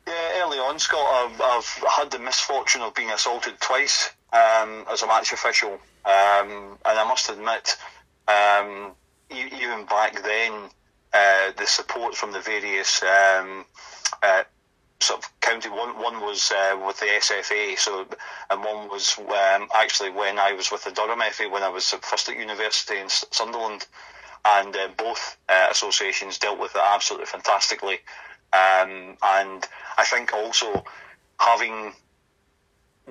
Yeah, 0.06 0.42
early 0.42 0.58
on, 0.58 0.78
Scott, 0.78 1.00
I've, 1.00 1.40
I've 1.40 1.92
had 1.96 2.10
the 2.10 2.18
misfortune 2.18 2.82
of 2.82 2.94
being 2.94 3.10
assaulted 3.10 3.58
twice 3.60 4.10
um, 4.32 4.84
as 4.90 5.02
a 5.02 5.06
match 5.06 5.32
official, 5.32 5.72
um, 6.04 6.78
and 6.84 6.98
I 6.98 7.04
must 7.08 7.30
admit, 7.30 7.76
um, 8.28 8.92
even 9.30 9.86
back 9.86 10.22
then, 10.22 10.52
uh, 11.14 11.52
the 11.56 11.66
support 11.66 12.14
from 12.14 12.32
the 12.32 12.40
various 12.40 13.02
um, 13.02 13.64
uh, 14.22 14.44
sort 15.00 15.24
of 15.24 15.40
county 15.40 15.68
one 15.68 15.98
one 16.00 16.20
was 16.20 16.50
uh, 16.50 16.76
with 16.86 16.98
the 16.98 17.06
SFA 17.06 17.78
so 17.78 18.06
and 18.50 18.64
one 18.64 18.88
was 18.88 19.18
um, 19.18 19.68
actually 19.74 20.10
when 20.10 20.38
I 20.38 20.52
was 20.52 20.70
with 20.72 20.84
the 20.84 20.90
Durham 20.90 21.20
FA 21.30 21.48
when 21.48 21.62
I 21.62 21.68
was 21.68 21.90
first 21.90 22.28
at 22.28 22.38
university 22.38 22.98
in 22.98 23.08
Sunderland 23.08 23.86
and 24.44 24.76
uh, 24.76 24.88
both 24.96 25.36
uh, 25.48 25.68
associations 25.70 26.38
dealt 26.38 26.58
with 26.58 26.74
it 26.74 26.82
absolutely 26.84 27.26
fantastically. 27.26 27.98
Um, 28.52 29.16
and 29.22 29.66
I 29.98 30.04
think 30.04 30.32
also 30.32 30.84
having 31.38 31.92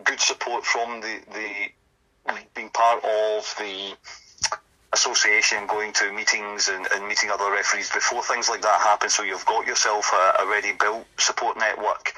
good 0.03 0.19
support 0.19 0.65
from 0.65 1.01
the, 1.01 1.19
the 1.33 2.33
being 2.55 2.69
part 2.69 3.03
of 3.03 3.55
the 3.59 3.95
association, 4.93 5.65
going 5.67 5.91
to 5.93 6.13
meetings 6.13 6.69
and, 6.69 6.87
and, 6.93 7.07
meeting 7.07 7.29
other 7.31 7.51
referees 7.51 7.91
before 7.91 8.23
things 8.23 8.47
like 8.47 8.61
that 8.61 8.79
happen. 8.79 9.09
So 9.09 9.23
you've 9.23 9.45
got 9.45 9.65
yourself 9.65 10.11
a, 10.13 10.43
a 10.43 10.47
ready 10.47 10.71
built 10.79 11.05
support 11.17 11.57
network 11.57 12.13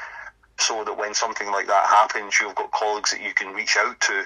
so 0.59 0.83
that 0.83 0.97
when 0.97 1.13
something 1.13 1.47
like 1.51 1.67
that 1.67 1.85
happens, 1.87 2.35
you've 2.39 2.55
got 2.55 2.71
colleagues 2.71 3.11
that 3.11 3.21
you 3.21 3.33
can 3.33 3.53
reach 3.53 3.77
out 3.77 3.99
to, 4.01 4.23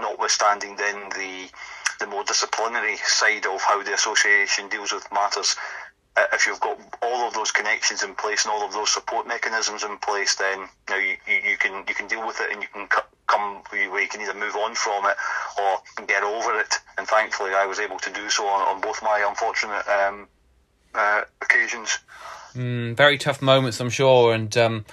notwithstanding 0.00 0.76
then 0.76 1.08
the 1.10 1.48
the 2.00 2.06
more 2.06 2.24
disciplinary 2.24 2.96
side 2.96 3.46
of 3.46 3.60
how 3.60 3.82
the 3.82 3.94
association 3.94 4.68
deals 4.68 4.92
with 4.92 5.06
matters. 5.12 5.54
Uh, 6.16 6.24
if 6.32 6.46
you've 6.46 6.60
got 6.60 6.78
all 7.02 7.28
of 7.28 7.34
those 7.34 7.52
connections 7.52 8.02
in 8.02 8.14
place 8.16 8.44
and 8.44 8.52
all 8.52 8.66
of 8.66 8.72
those 8.72 8.90
support 8.90 9.28
mechanisms 9.28 9.84
in 9.84 9.96
place, 9.98 10.34
then 10.34 10.58
you, 10.58 10.66
know, 10.88 10.96
you, 10.96 11.16
you, 11.50 11.56
can 11.56 11.84
you 11.86 11.94
can 11.94 12.08
deal 12.08 12.26
with 12.26 12.40
it 12.40 12.50
and 12.50 12.62
you 12.62 12.68
can 12.72 12.88
come 13.28 13.62
where 13.70 14.02
you 14.02 14.08
can 14.08 14.20
either 14.20 14.34
move 14.34 14.56
on 14.56 14.74
from 14.74 15.04
it 15.04 15.16
or 15.58 16.06
get 16.06 16.24
over 16.24 16.58
it. 16.58 16.74
And 16.98 17.06
thankfully, 17.06 17.52
I 17.54 17.66
was 17.66 17.78
able 17.78 17.98
to 17.98 18.10
do 18.10 18.28
so 18.28 18.46
on, 18.46 18.74
on 18.74 18.80
both 18.80 19.02
my 19.02 19.24
unfortunate 19.28 19.86
um, 19.88 20.26
uh, 20.94 21.22
occasions. 21.40 21.98
Mm, 22.54 22.96
very 22.96 23.16
tough 23.16 23.40
moments, 23.40 23.78
I'm 23.80 23.90
sure, 23.90 24.34
and 24.34 24.54
um, 24.56 24.84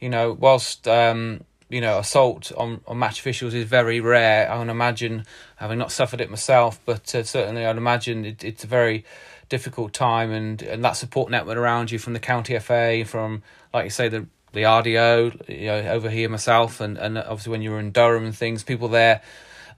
you 0.00 0.08
know, 0.08 0.32
whilst 0.32 0.88
um, 0.88 1.44
you 1.72 1.80
know, 1.80 1.98
assault 1.98 2.52
on, 2.56 2.82
on 2.86 2.98
match 2.98 3.18
officials 3.18 3.54
is 3.54 3.64
very 3.64 4.00
rare. 4.00 4.50
I 4.50 4.56
can 4.58 4.68
imagine, 4.68 5.24
having 5.56 5.78
not 5.78 5.90
suffered 5.90 6.20
it 6.20 6.28
myself, 6.28 6.78
but 6.84 7.14
uh, 7.14 7.22
certainly 7.22 7.64
I'd 7.64 7.78
imagine 7.78 8.26
it, 8.26 8.44
it's 8.44 8.62
a 8.62 8.66
very 8.66 9.04
difficult 9.48 9.92
time, 9.92 10.30
and, 10.30 10.60
and 10.62 10.84
that 10.84 10.92
support 10.92 11.30
network 11.30 11.56
around 11.56 11.90
you 11.90 11.98
from 11.98 12.12
the 12.12 12.20
county 12.20 12.58
FA, 12.58 13.04
from 13.06 13.42
like 13.72 13.84
you 13.84 13.90
say 13.90 14.08
the 14.08 14.26
the 14.52 14.64
RDO, 14.64 15.48
you 15.48 15.66
know, 15.66 15.78
over 15.92 16.10
here 16.10 16.28
myself, 16.28 16.80
and 16.80 16.98
and 16.98 17.16
obviously 17.16 17.50
when 17.50 17.62
you 17.62 17.70
were 17.70 17.80
in 17.80 17.90
Durham 17.90 18.24
and 18.24 18.36
things, 18.36 18.62
people 18.62 18.88
there. 18.88 19.22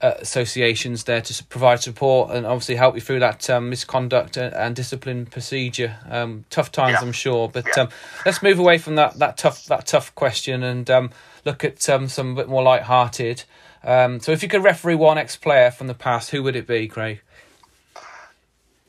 Uh, 0.01 0.13
associations 0.19 1.05
there 1.05 1.21
to 1.21 1.43
provide 1.45 1.79
support 1.79 2.29
and 2.31 2.45
obviously 2.45 2.75
help 2.75 2.95
you 2.95 3.01
through 3.01 3.21
that 3.21 3.49
um, 3.49 3.69
misconduct 3.69 4.35
and, 4.35 4.53
and, 4.53 4.75
discipline 4.75 5.25
procedure. 5.25 5.95
Um, 6.09 6.43
tough 6.49 6.69
times, 6.69 6.97
yeah. 6.99 7.01
I'm 7.01 7.13
sure. 7.13 7.47
But 7.47 7.65
yeah. 7.65 7.83
um, 7.83 7.89
let's 8.25 8.43
move 8.43 8.59
away 8.59 8.77
from 8.77 8.95
that 8.95 9.17
that 9.19 9.37
tough 9.37 9.63
that 9.67 9.87
tough 9.87 10.13
question 10.13 10.63
and 10.63 10.91
um, 10.91 11.11
look 11.45 11.63
at 11.63 11.87
um, 11.89 12.07
some 12.07 12.31
a 12.31 12.35
bit 12.35 12.49
more 12.49 12.63
light-hearted. 12.63 13.43
Um, 13.83 14.19
so, 14.19 14.31
if 14.31 14.41
you 14.41 14.49
could 14.49 14.63
referee 14.63 14.95
one 14.95 15.17
ex-player 15.17 15.71
from 15.71 15.87
the 15.87 15.93
past, 15.93 16.31
who 16.31 16.43
would 16.43 16.55
it 16.55 16.67
be, 16.67 16.87
Craig? 16.87 17.21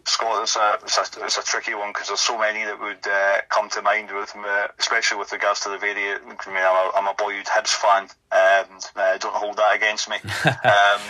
Scott, 0.07 0.43
it's 0.43 0.57
a, 0.57 0.79
it's 0.85 0.99
a, 0.99 1.25
it's 1.25 1.39
a 1.39 1.43
tricky 1.43 1.75
one 1.75 1.91
because 1.91 2.09
there's 2.09 2.21
so 2.21 2.39
many 2.39 2.65
that 2.65 2.81
would 2.81 3.05
uh, 3.07 3.41
come 3.49 3.69
to 3.71 3.83
mind 3.83 4.09
with 4.13 4.35
me, 4.37 4.43
especially 4.79 5.19
with 5.19 5.33
regards 5.33 5.61
to 5.61 5.69
the 5.69 5.79
variant. 5.79 6.23
I 6.25 6.49
mean, 6.49 6.59
I'm 6.59 6.77
a, 6.77 6.91
I'm 6.95 7.09
a 7.09 7.15
boyhood 7.15 7.47
Hibs 7.47 7.75
fan. 7.75 8.05
Um, 8.31 8.79
uh, 8.95 9.19
don't 9.19 9.35
hold 9.35 9.57
that 9.57 9.75
against 9.75 10.09
me. 10.09 10.17
um, 10.45 11.03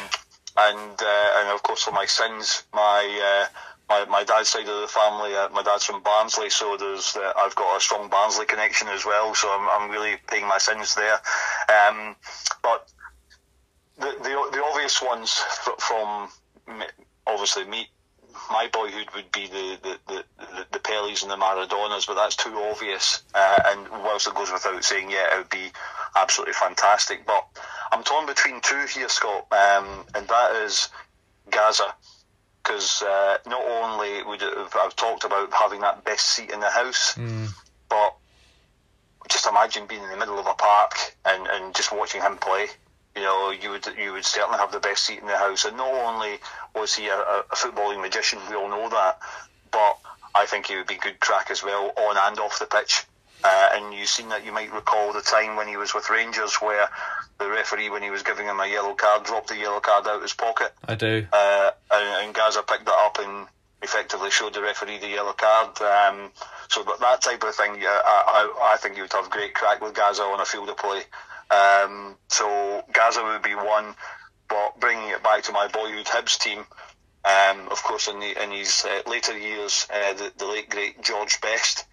and 0.59 1.03
uh, 1.03 1.41
and 1.41 1.49
of 1.51 1.63
course 1.63 1.83
for 1.83 1.93
my 1.93 2.07
sins, 2.07 2.65
my 2.73 3.45
uh, 3.45 3.59
my, 3.89 4.05
my 4.07 4.25
dad's 4.25 4.49
side 4.49 4.69
of 4.69 4.81
the 4.81 4.89
family, 4.89 5.35
uh, 5.35 5.49
my 5.51 5.63
dad's 5.63 5.85
from 5.85 6.03
Barnsley, 6.03 6.51
so 6.51 6.77
there's 6.77 7.17
uh, 7.17 7.33
I've 7.37 7.55
got 7.55 7.77
a 7.77 7.81
strong 7.81 8.09
Barnsley 8.09 8.47
connection 8.47 8.89
as 8.89 9.05
well. 9.05 9.35
So 9.35 9.49
I'm, 9.49 9.69
I'm 9.69 9.91
really 9.91 10.17
paying 10.29 10.47
my 10.47 10.59
sins 10.59 10.95
there. 10.95 11.15
Um, 11.69 12.17
but 12.63 12.91
the, 13.99 14.15
the 14.23 14.49
the 14.53 14.65
obvious 14.65 15.01
ones 15.01 15.33
from 15.79 16.29
obviously 17.27 17.65
me 17.65 17.89
my 18.51 18.69
boyhood 18.73 19.07
would 19.15 19.31
be 19.33 19.47
the 19.47 19.79
the, 19.83 19.99
the, 20.09 20.25
the, 20.39 20.67
the 20.73 20.79
Pelés 20.79 21.23
and 21.23 21.31
the 21.31 21.37
Maradonas, 21.37 22.07
but 22.07 22.15
that's 22.15 22.37
too 22.37 22.57
obvious. 22.71 23.23
Uh, 23.35 23.59
and 23.67 23.89
whilst 23.91 24.27
it 24.27 24.35
goes 24.35 24.53
without 24.53 24.85
saying, 24.85 25.11
yeah, 25.11 25.35
it 25.35 25.39
would 25.39 25.51
be 25.51 25.71
absolutely 26.17 26.55
fantastic. 26.55 27.27
But 27.27 27.47
I'm 27.93 28.03
torn 28.03 28.27
between 28.27 28.61
two 28.61 28.85
here, 28.93 29.09
Scott, 29.09 29.47
um, 29.53 30.05
and 30.15 30.27
that 30.29 30.63
is 30.65 30.89
Gazza. 31.51 31.95
Because 32.67 33.03
uh, 33.03 33.39
not 33.47 33.63
only 33.63 34.23
would 34.25 34.43
it 34.43 34.57
have, 34.57 34.75
I've 34.75 34.97
talked 34.97 35.25
about 35.25 35.53
having 35.53 35.81
that 35.83 36.05
best 36.05 36.27
seat 36.27 36.51
in 36.51 36.59
the 36.59 36.71
house, 36.71 37.15
mm. 37.15 37.49
but 37.89 38.17
just 39.29 39.47
imagine 39.47 39.87
being 39.87 40.03
in 40.03 40.11
the 40.11 40.17
middle 40.17 40.39
of 40.39 40.47
a 40.47 40.55
park 40.55 41.15
and, 41.25 41.47
and 41.47 41.75
just 41.75 41.93
watching 41.93 42.23
him 42.23 42.37
play 42.39 42.67
you 43.17 43.23
know, 43.23 43.51
you 43.51 43.71
would 43.71 43.87
you 43.99 44.13
would 44.13 44.25
certainly 44.25 44.59
have 44.59 44.71
the 44.71 44.79
best 44.79 45.05
seat 45.05 45.19
in 45.21 45.27
the 45.27 45.39
house. 45.39 45.65
And 45.65 45.77
not 45.79 45.93
only 45.93 46.39
was 46.75 46.95
he 46.95 47.09
a, 47.09 47.19
a 47.19 47.45
footballing 47.55 48.03
magician, 48.03 48.39
we 48.49 48.55
all 48.55 48.69
know 48.69 48.91
that, 48.91 49.19
but 49.71 49.99
I 50.35 50.45
think 50.45 50.67
he 50.67 50.77
would 50.77 50.87
be 50.87 50.97
good 50.97 51.19
crack 51.19 51.51
as 51.51 51.65
well 51.65 51.93
on 51.97 52.17
and 52.19 52.39
off 52.39 52.59
the 52.59 52.67
pitch. 52.67 53.05
Uh, 53.47 53.69
and 53.75 53.95
you've 53.95 54.09
seen 54.09 54.29
that 54.31 54.45
you 54.45 54.51
might 54.51 54.73
recall 54.73 55.13
the 55.13 55.21
time 55.21 55.55
when 55.55 55.69
he 55.69 55.77
was 55.77 55.95
with 55.95 56.11
Rangers 56.11 56.57
where 56.57 56.89
the 57.39 57.49
referee, 57.49 57.91
when 57.91 58.03
he 58.03 58.11
was 58.11 58.25
giving 58.25 58.47
him 58.47 58.59
a 58.59 58.67
yellow 58.67 58.95
card, 58.95 59.23
dropped 59.23 59.49
the 59.49 59.57
yellow 59.57 59.79
card 59.79 60.05
out 60.09 60.17
of 60.17 60.23
his 60.23 60.33
pocket. 60.33 60.73
I 60.89 60.97
do. 60.97 61.25
Uh, 61.33 61.71
and, 61.93 62.27
and 62.27 62.35
Gazza 62.35 62.65
picked 62.65 62.87
that 62.87 62.99
up 62.99 63.19
and 63.21 63.47
effectively 63.83 64.33
showed 64.33 64.53
the 64.55 64.63
referee 64.63 64.99
the 64.99 65.07
yellow 65.07 65.33
card. 65.33 65.81
Um, 65.81 66.33
so 66.69 66.83
that, 66.83 66.99
that 66.99 67.23
type 67.23 67.45
of 67.45 67.55
thing, 67.55 67.81
yeah, 67.81 68.01
I, 68.05 68.51
I, 68.59 68.73
I 68.75 68.77
think 68.79 68.97
you 68.97 69.03
would 69.03 69.13
have 69.13 69.31
great 69.31 69.55
crack 69.55 69.81
with 69.81 69.95
Gazza 69.95 70.23
on 70.23 70.41
a 70.41 70.45
field 70.45 70.69
of 70.69 70.77
play. 70.77 71.03
Um, 71.49 72.17
so 72.27 72.83
Gazza 72.93 73.23
would 73.23 73.43
be 73.43 73.55
one, 73.55 73.95
but 74.49 74.81
bringing 74.81 75.11
it 75.11 75.23
back 75.23 75.45
to 75.45 75.53
my 75.53 75.69
boyhood 75.69 76.07
Hibs 76.07 76.37
team, 76.37 76.65
um, 77.25 77.69
of 77.71 77.81
course, 77.85 78.09
in, 78.09 78.19
the, 78.19 78.43
in 78.43 78.51
his 78.51 78.85
uh, 78.85 79.09
later 79.09 79.39
years, 79.39 79.87
uh, 79.93 80.15
the, 80.15 80.33
the, 80.37 80.47
late 80.47 80.69
great 80.69 81.01
George 81.03 81.41
Best 81.41 81.85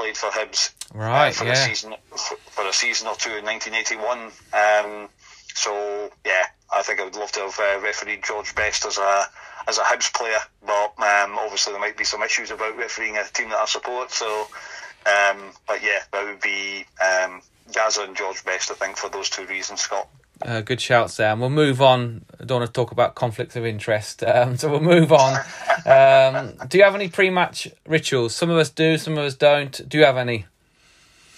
played 0.00 0.16
for 0.16 0.30
Hibs 0.30 0.72
uh, 0.94 0.98
right, 0.98 1.28
uh, 1.28 1.32
for 1.32 1.44
yeah. 1.44 1.52
a 1.52 1.56
season 1.56 1.94
for, 2.10 2.36
for, 2.36 2.66
a 2.66 2.72
season 2.72 3.06
or 3.06 3.14
two 3.16 3.36
in 3.36 3.44
1981. 3.44 4.18
Um, 4.52 5.08
so 5.54 6.10
yeah, 6.24 6.46
I 6.72 6.82
think 6.82 7.00
I 7.00 7.04
would 7.04 7.16
love 7.16 7.32
to 7.32 7.40
have 7.40 7.58
uh, 7.58 7.80
refereed 7.80 8.24
George 8.24 8.54
Best 8.54 8.86
as 8.86 8.98
a 8.98 9.24
as 9.68 9.78
a 9.78 9.82
Hibs 9.82 10.12
player, 10.12 10.38
but 10.64 10.94
um, 10.98 11.38
obviously 11.38 11.72
there 11.72 11.80
might 11.80 11.96
be 11.96 12.04
some 12.04 12.22
issues 12.22 12.50
about 12.50 12.76
refereeing 12.76 13.18
a 13.18 13.24
team 13.24 13.50
that 13.50 13.58
I 13.58 13.66
support. 13.66 14.10
So, 14.10 14.46
um, 15.04 15.52
but 15.68 15.82
yeah, 15.82 16.00
that 16.12 16.24
would 16.24 16.40
be 16.40 16.86
um, 17.00 17.42
Gazza 17.72 18.02
and 18.02 18.16
George 18.16 18.42
Best, 18.44 18.70
I 18.70 18.74
think, 18.74 18.96
for 18.96 19.10
those 19.10 19.28
two 19.28 19.44
reasons, 19.46 19.82
Scott. 19.82 20.08
Uh, 20.42 20.62
good 20.62 20.80
shout, 20.80 21.10
Sam. 21.10 21.40
We'll 21.40 21.50
move 21.50 21.82
on. 21.82 22.24
I 22.40 22.44
don't 22.44 22.60
want 22.60 22.68
to 22.68 22.72
talk 22.72 22.92
about 22.92 23.14
conflicts 23.14 23.56
of 23.56 23.66
interest, 23.66 24.22
um, 24.26 24.56
so 24.56 24.70
we'll 24.70 24.80
move 24.80 25.12
on. 25.12 25.38
Um, 25.84 26.54
do 26.68 26.78
you 26.78 26.84
have 26.84 26.94
any 26.94 27.08
pre-match 27.08 27.68
rituals? 27.86 28.34
Some 28.34 28.50
of 28.50 28.56
us 28.56 28.70
do, 28.70 28.96
some 28.96 29.14
of 29.14 29.24
us 29.24 29.34
don't. 29.34 29.86
Do 29.88 29.98
you 29.98 30.04
have 30.04 30.16
any? 30.16 30.46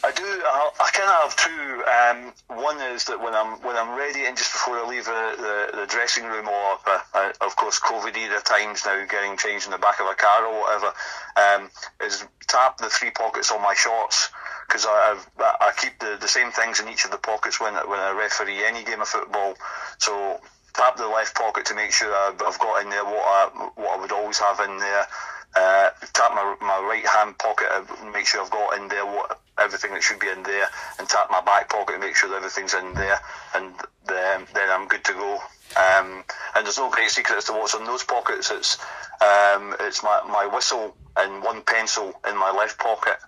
I 0.05 0.13
do. 0.13 0.25
I, 0.25 0.71
I 0.81 0.91
kind 0.91 1.09
of 1.09 1.23
have 1.23 1.37
two. 1.37 1.53
Um, 1.93 2.59
one 2.59 2.81
is 2.93 3.05
that 3.05 3.21
when 3.21 3.35
I'm 3.35 3.61
when 3.63 3.77
I'm 3.77 3.97
ready 3.97 4.25
and 4.25 4.37
just 4.37 4.53
before 4.53 4.79
I 4.79 4.89
leave 4.89 5.05
the, 5.05 5.35
the, 5.73 5.81
the 5.81 5.87
dressing 5.87 6.25
room 6.25 6.49
or 6.49 6.79
uh, 6.87 6.99
uh, 7.15 7.33
of 7.41 7.57
course 7.57 7.81
COVID 7.81 8.17
era 8.17 8.41
times 8.41 8.83
now 8.85 9.05
getting 9.07 9.37
changed 9.37 9.67
in 9.67 9.73
the 9.73 9.79
back 9.79 10.01
of 10.01 10.07
a 10.07 10.15
car 10.15 10.45
or 10.45 10.61
whatever, 10.61 10.93
um, 11.37 11.71
is 12.05 12.25
tap 12.49 12.79
the 12.79 12.89
three 12.89 13.11
pockets 13.11 13.51
on 13.53 13.63
my 13.63 13.75
shorts 13.75 14.31
because 14.73 14.87
I, 14.89 15.21
I 15.39 15.73
keep 15.77 15.99
the, 15.99 16.17
the 16.19 16.29
same 16.29 16.51
things 16.51 16.81
in 16.81 16.89
each 16.89 17.05
of 17.05 17.11
the 17.11 17.19
pockets 17.19 17.61
when 17.61 17.75
when 17.75 18.01
I 18.01 18.17
referee 18.17 18.65
any 18.65 18.83
game 18.85 19.03
of 19.03 19.09
football. 19.09 19.55
So 19.99 20.41
tap 20.73 20.97
the 20.97 21.09
left 21.09 21.37
pocket 21.37 21.67
to 21.67 21.75
make 21.75 21.93
sure 21.93 22.09
I've 22.15 22.39
got 22.39 22.83
in 22.83 22.89
there 22.89 23.05
what 23.05 23.21
I 23.21 23.71
what 23.77 23.99
I 23.99 24.01
would 24.01 24.13
always 24.13 24.39
have 24.39 24.61
in 24.61 24.79
there. 24.79 25.07
Uh, 25.55 25.91
tap 26.15 26.33
my 26.33 26.57
my 26.63 26.81
right 26.89 27.07
hand 27.07 27.37
pocket 27.37 27.69
and 27.71 28.13
make 28.13 28.27
sure 28.27 28.41
I've 28.41 28.51
got 28.51 28.79
in 28.79 28.89
there 28.89 29.05
what 29.05 29.39
everything 29.59 29.93
that 29.93 30.03
should 30.03 30.19
be 30.19 30.29
in 30.29 30.43
there, 30.43 30.69
and 30.99 31.07
tap 31.07 31.31
my 31.31 31.43
back 31.43 31.69
pocket 31.69 31.97
and 31.97 32.03
make 32.03 32.17
sure 32.17 32.31
that 32.31 32.37
everything's 32.37 32.73
in 32.73 32.95
there, 32.95 33.19
and 33.55 33.75
then 34.07 34.47
then 34.55 34.71
I'm 34.71 34.89
good 34.89 35.05
to 35.05 35.13
go. 35.13 35.39
Um, 35.77 36.25
and 36.57 36.65
there's 36.65 36.79
no 36.79 36.91
great 36.91 37.11
secret 37.11 37.37
as 37.37 37.45
to 37.45 37.53
what's 37.53 37.75
in 37.75 37.85
those 37.85 38.05
pockets. 38.05 38.51
It's 38.51 38.79
um, 39.21 39.77
it's 39.81 40.03
my, 40.03 40.23
my 40.27 40.47
whistle 40.47 40.97
and 41.19 41.43
one 41.43 41.61
pencil 41.63 42.15
in 42.27 42.39
my 42.39 42.51
left 42.51 42.79
pocket 42.79 43.19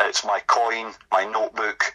it's 0.00 0.24
my 0.24 0.40
coin, 0.46 0.92
my 1.12 1.24
notebook, 1.24 1.94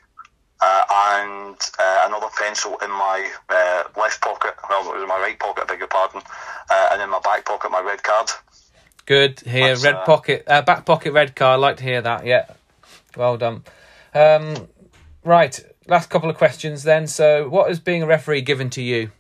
uh, 0.62 0.84
and 0.92 1.58
uh, 1.80 2.04
another 2.06 2.28
pencil 2.38 2.78
in 2.84 2.90
my 2.90 3.30
uh, 3.50 3.84
left 4.00 4.22
pocket. 4.22 4.56
Well, 4.70 4.94
it 4.94 5.00
was 5.00 5.08
my 5.08 5.20
right 5.20 5.38
pocket, 5.40 5.64
I 5.64 5.68
beg 5.68 5.80
your 5.80 5.88
pardon, 5.88 6.22
uh, 6.70 6.90
and 6.92 7.02
in 7.02 7.10
my 7.10 7.20
back 7.20 7.46
pocket, 7.46 7.72
my 7.72 7.82
red 7.82 8.04
card. 8.04 8.30
Good 9.06 9.42
here, 9.42 9.70
That's, 9.70 9.84
red 9.84 9.96
uh, 9.96 10.06
pocket, 10.06 10.44
uh, 10.48 10.62
back 10.62 10.86
pocket, 10.86 11.12
red 11.12 11.36
card. 11.36 11.54
I 11.54 11.62
like 11.62 11.78
to 11.78 11.84
hear 11.84 12.02
that. 12.02 12.26
Yeah, 12.26 12.46
well 13.18 13.38
done. 13.38 13.64
Um, 14.14 14.68
right, 15.24 15.60
last 15.88 16.10
couple 16.10 16.30
of 16.30 16.38
questions 16.38 16.84
then. 16.84 17.08
So, 17.08 17.50
what 17.50 17.70
is 17.70 17.80
being 17.80 18.04
a 18.04 18.06
referee 18.06 18.42
given 18.42 18.70
to 18.72 18.82
you? 18.82 19.12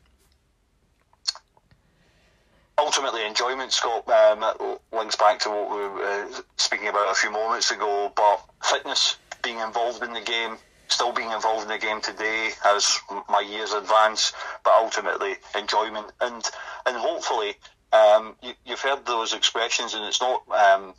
ultimately 2.84 3.23
enjoyment 3.34 3.72
Scott 3.72 4.08
um, 4.08 4.78
links 4.92 5.16
back 5.16 5.40
to 5.40 5.50
what 5.50 5.72
we 5.72 5.78
were 5.78 6.04
uh, 6.04 6.42
speaking 6.58 6.88
about 6.88 7.12
a 7.12 7.16
few 7.16 7.32
moments 7.32 7.72
ago. 7.72 8.14
But 8.16 8.46
fitness, 8.64 9.18
being 9.42 9.58
involved 9.58 10.04
in 10.04 10.14
the 10.14 10.22
game, 10.22 10.58
still 10.88 11.12
being 11.12 11.32
involved 11.32 11.64
in 11.64 11.70
the 11.70 11.80
game 11.80 12.00
today 12.00 12.52
as 12.64 13.00
my 13.28 13.40
years 13.40 13.72
advance, 13.74 14.34
but 14.64 14.74
ultimately 14.74 15.34
enjoyment 15.58 16.12
and 16.22 16.44
and 16.86 16.96
hopefully 16.96 17.56
um, 17.92 18.36
you, 18.44 18.54
have 18.68 18.82
heard 18.82 19.06
those 19.08 19.34
expressions, 19.34 19.96
and 19.96 20.06
it's 20.06 20.22
not 20.22 20.44
um, 20.52 20.94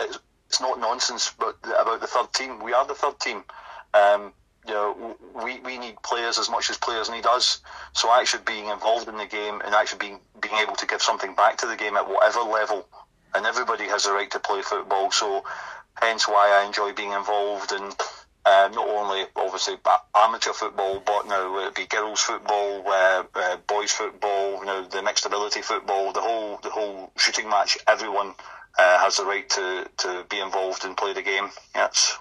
it's, 0.00 0.18
it's, 0.48 0.60
not 0.60 0.80
nonsense. 0.80 1.32
But 1.38 1.58
about 1.64 2.00
the 2.00 2.08
third 2.08 2.32
team, 2.32 2.60
we 2.60 2.72
are 2.72 2.86
the 2.86 2.94
third 2.94 3.20
team. 3.20 3.44
Um, 3.94 4.32
you 4.68 4.74
know, 4.74 5.16
we, 5.42 5.60
we 5.60 5.78
need 5.78 6.00
players 6.02 6.38
as 6.38 6.50
much 6.50 6.70
as 6.70 6.76
players 6.76 7.10
need 7.10 7.26
us. 7.26 7.60
So 7.94 8.12
actually 8.12 8.42
being 8.44 8.68
involved 8.68 9.08
in 9.08 9.16
the 9.16 9.26
game 9.26 9.60
and 9.64 9.74
actually 9.74 9.98
being 9.98 10.20
being 10.40 10.56
able 10.56 10.76
to 10.76 10.86
give 10.86 11.02
something 11.02 11.34
back 11.34 11.56
to 11.58 11.66
the 11.66 11.76
game 11.76 11.96
at 11.96 12.08
whatever 12.08 12.40
level, 12.40 12.86
and 13.34 13.46
everybody 13.46 13.84
has 13.84 14.04
the 14.04 14.12
right 14.12 14.30
to 14.30 14.38
play 14.38 14.62
football. 14.62 15.10
So 15.10 15.44
hence 16.00 16.28
why 16.28 16.60
I 16.60 16.66
enjoy 16.66 16.92
being 16.92 17.12
involved 17.12 17.72
in 17.72 17.90
uh, 18.44 18.68
not 18.72 18.88
only 18.88 19.24
obviously 19.36 19.76
amateur 20.14 20.52
football, 20.52 21.02
but 21.04 21.26
now 21.26 21.66
it 21.66 21.74
be 21.74 21.86
girls 21.86 22.20
football, 22.20 22.82
uh, 22.86 23.24
uh, 23.34 23.56
boys 23.66 23.92
football, 23.92 24.60
you 24.60 24.66
know, 24.66 24.86
the 24.86 25.02
mixed 25.02 25.26
ability 25.26 25.62
football, 25.62 26.12
the 26.12 26.20
whole 26.20 26.58
the 26.62 26.70
whole 26.70 27.10
shooting 27.16 27.48
match. 27.48 27.76
Everyone 27.86 28.34
uh, 28.78 28.98
has 29.00 29.16
the 29.16 29.24
right 29.24 29.48
to, 29.50 29.88
to 29.98 30.24
be 30.30 30.40
involved 30.40 30.84
and 30.84 30.96
play 30.96 31.12
the 31.12 31.22
game. 31.22 31.48
Yes. 31.74 32.16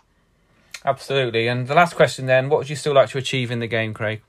Absolutely. 0.87 1.49
And 1.49 1.67
the 1.67 1.75
last 1.75 1.97
question 1.97 2.27
then, 2.27 2.47
what 2.47 2.59
would 2.59 2.69
you 2.69 2.77
still 2.77 2.93
like 2.93 3.09
to 3.09 3.17
achieve 3.17 3.51
in 3.51 3.59
the 3.59 3.67
game, 3.67 3.93
Craig? 3.93 4.21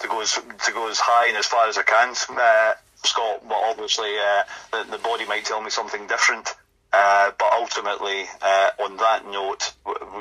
To 0.00 0.06
go 0.06 0.20
as, 0.20 0.32
to 0.32 0.72
go 0.72 0.90
as 0.90 0.98
high 1.00 1.28
and 1.28 1.36
as 1.38 1.46
far 1.46 1.66
as 1.66 1.78
I 1.78 1.82
can, 1.82 2.10
uh, 2.10 2.74
Scott, 3.02 3.40
but 3.48 3.54
obviously 3.54 4.10
uh, 4.18 4.42
the, 4.70 4.90
the, 4.90 4.98
body 4.98 5.24
might 5.24 5.46
tell 5.46 5.62
me 5.62 5.70
something 5.70 6.06
different. 6.06 6.50
Uh, 6.92 7.30
but 7.38 7.50
ultimately, 7.54 8.24
uh, 8.42 8.70
on 8.84 8.98
that 8.98 9.24
note, 9.24 9.72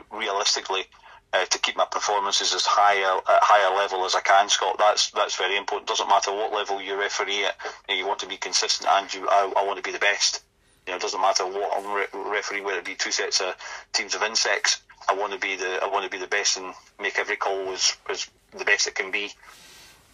realistically, 0.09 0.85
uh, 1.33 1.43
to 1.45 1.59
keep 1.59 1.75
my 1.75 1.85
performances 1.91 2.53
as 2.53 2.65
high 2.65 2.95
a, 2.95 3.19
higher 3.27 3.75
level 3.75 4.05
as 4.05 4.15
I 4.15 4.21
can, 4.21 4.47
Scott. 4.47 4.77
That's 4.79 5.11
that's 5.11 5.35
very 5.35 5.57
important. 5.57 5.89
Doesn't 5.89 6.07
matter 6.07 6.31
what 6.31 6.53
level 6.53 6.81
you 6.81 6.97
referee 6.97 7.43
at. 7.43 7.57
You 7.89 8.07
want 8.07 8.19
to 8.19 8.27
be 8.27 8.37
consistent, 8.37 8.89
and 8.89 9.13
you 9.13 9.27
I, 9.27 9.51
I 9.57 9.65
want 9.65 9.77
to 9.77 9.83
be 9.83 9.91
the 9.91 9.99
best. 9.99 10.43
You 10.89 10.93
know, 10.93 10.97
it 10.97 11.03
doesn't 11.03 11.21
matter 11.21 11.45
what 11.45 11.71
I'm 11.77 11.93
re- 11.93 12.31
refereeing, 12.35 12.63
whether 12.63 12.79
it 12.79 12.85
be 12.85 12.95
two 12.95 13.11
sets 13.11 13.41
of 13.41 13.55
teams 13.93 14.15
of 14.15 14.23
insects. 14.23 14.81
I 15.07 15.13
want 15.13 15.33
to 15.33 15.37
be 15.37 15.55
the 15.55 15.77
I 15.83 15.87
want 15.87 16.03
to 16.03 16.09
be 16.09 16.17
the 16.17 16.27
best 16.27 16.57
and 16.57 16.73
make 16.99 17.19
every 17.19 17.35
call 17.35 17.69
as, 17.73 17.95
as 18.09 18.27
the 18.57 18.65
best 18.65 18.87
it 18.87 18.95
can 18.95 19.11
be. 19.11 19.29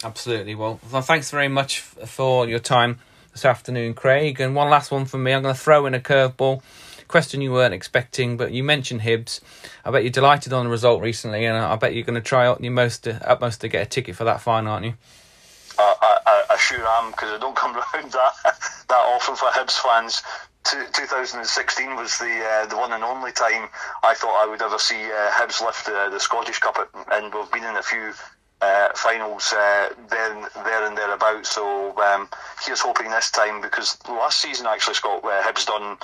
Absolutely. 0.04 0.54
Well, 0.54 0.76
thanks 0.76 1.32
very 1.32 1.48
much 1.48 1.80
for 1.80 2.46
your 2.46 2.60
time 2.60 3.00
this 3.32 3.46
afternoon, 3.46 3.94
Craig. 3.94 4.42
And 4.42 4.54
one 4.54 4.70
last 4.70 4.92
one 4.92 5.06
from 5.06 5.24
me. 5.24 5.34
I'm 5.34 5.44
going 5.44 5.56
to 5.56 5.60
throw 5.60 5.86
in 5.86 5.94
a 5.94 6.00
curveball 6.02 6.62
question 7.08 7.40
you 7.40 7.54
weren't 7.54 7.74
expecting, 7.74 8.36
but 8.36 8.52
you 8.52 8.62
mentioned 8.62 9.00
Hibs. 9.00 9.40
I 9.86 9.92
bet 9.92 10.04
you're 10.04 10.12
delighted 10.12 10.52
on 10.52 10.66
the 10.66 10.72
result 10.72 11.02
recently, 11.02 11.46
and 11.46 11.56
I 11.56 11.78
bet 11.78 11.94
you're 11.94 12.04
going 12.04 12.22
to 12.22 12.22
try 12.22 12.48
out 12.48 12.62
your 12.62 12.74
most 12.74 13.08
utmost 13.08 13.62
to 13.62 13.70
get 13.70 13.82
a 13.82 13.90
ticket 13.90 14.18
for 14.18 14.26
that 14.26 14.42
fine, 14.42 14.68
aren't 14.68 14.86
you? 14.88 14.94
Uh, 15.78 15.94
I, 16.02 16.44
I, 16.50 16.58
sure 16.58 16.86
am 16.86 17.12
because 17.12 17.32
I 17.32 17.38
don't 17.38 17.56
come 17.56 17.76
around 17.94 18.12
that 18.12 18.34
that 18.90 18.96
often 18.96 19.36
for 19.36 19.46
Hibs 19.50 19.80
fans. 19.80 20.22
2016 20.66 21.96
was 21.96 22.18
the 22.18 22.44
uh, 22.44 22.66
the 22.66 22.78
one 22.78 22.92
and 22.92 23.04
only 23.04 23.32
time 23.32 23.70
I 24.04 24.14
thought 24.16 24.42
I 24.42 24.50
would 24.50 24.62
ever 24.62 24.80
see 24.80 24.96
uh, 24.96 25.30
Hibs 25.32 25.62
lift 25.62 25.86
the, 25.86 26.10
the 26.12 26.20
Scottish 26.20 26.60
Cup, 26.60 26.78
and 27.12 27.34
we've 27.34 27.52
been 27.52 27.64
in 27.64 27.76
a 27.76 27.84
few 27.84 28.14
uh, 28.62 28.90
finals 28.96 29.54
uh, 29.54 29.90
there, 30.10 30.50
there 30.64 30.88
and 30.88 30.98
thereabouts. 30.98 31.50
So 31.50 31.98
um, 32.02 32.30
here's 32.66 32.82
hoping 32.82 33.10
this 33.10 33.32
time 33.32 33.62
because 33.62 33.98
last 34.08 34.42
season 34.42 34.66
actually 34.66 34.96
Scott 34.96 35.24
uh, 35.24 35.42
Hibs 35.44 35.66
done 35.66 35.98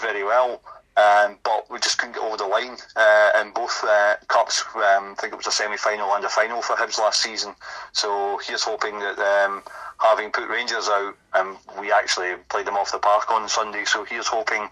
very 0.00 0.24
well. 0.24 0.62
Um, 0.98 1.38
but 1.44 1.70
we 1.70 1.78
just 1.78 1.98
couldn't 1.98 2.16
get 2.16 2.24
over 2.24 2.36
the 2.36 2.46
line 2.46 2.76
uh, 2.96 3.30
in 3.40 3.52
both 3.52 3.84
uh, 3.84 4.16
cups. 4.26 4.64
Um, 4.74 5.12
I 5.12 5.14
think 5.18 5.32
it 5.32 5.36
was 5.36 5.46
a 5.46 5.52
semi-final 5.52 6.12
and 6.14 6.24
a 6.24 6.28
final 6.28 6.60
for 6.60 6.74
Hibs 6.74 6.98
last 6.98 7.22
season. 7.22 7.54
So 7.92 8.40
here's 8.44 8.64
hoping 8.64 8.98
that 8.98 9.18
um, 9.18 9.62
having 10.00 10.32
put 10.32 10.48
Rangers 10.48 10.88
out, 10.88 11.14
and 11.34 11.56
we 11.78 11.92
actually 11.92 12.34
played 12.48 12.66
them 12.66 12.76
off 12.76 12.90
the 12.90 12.98
park 12.98 13.30
on 13.30 13.48
Sunday. 13.48 13.84
So 13.84 14.04
here's 14.04 14.26
hoping 14.26 14.68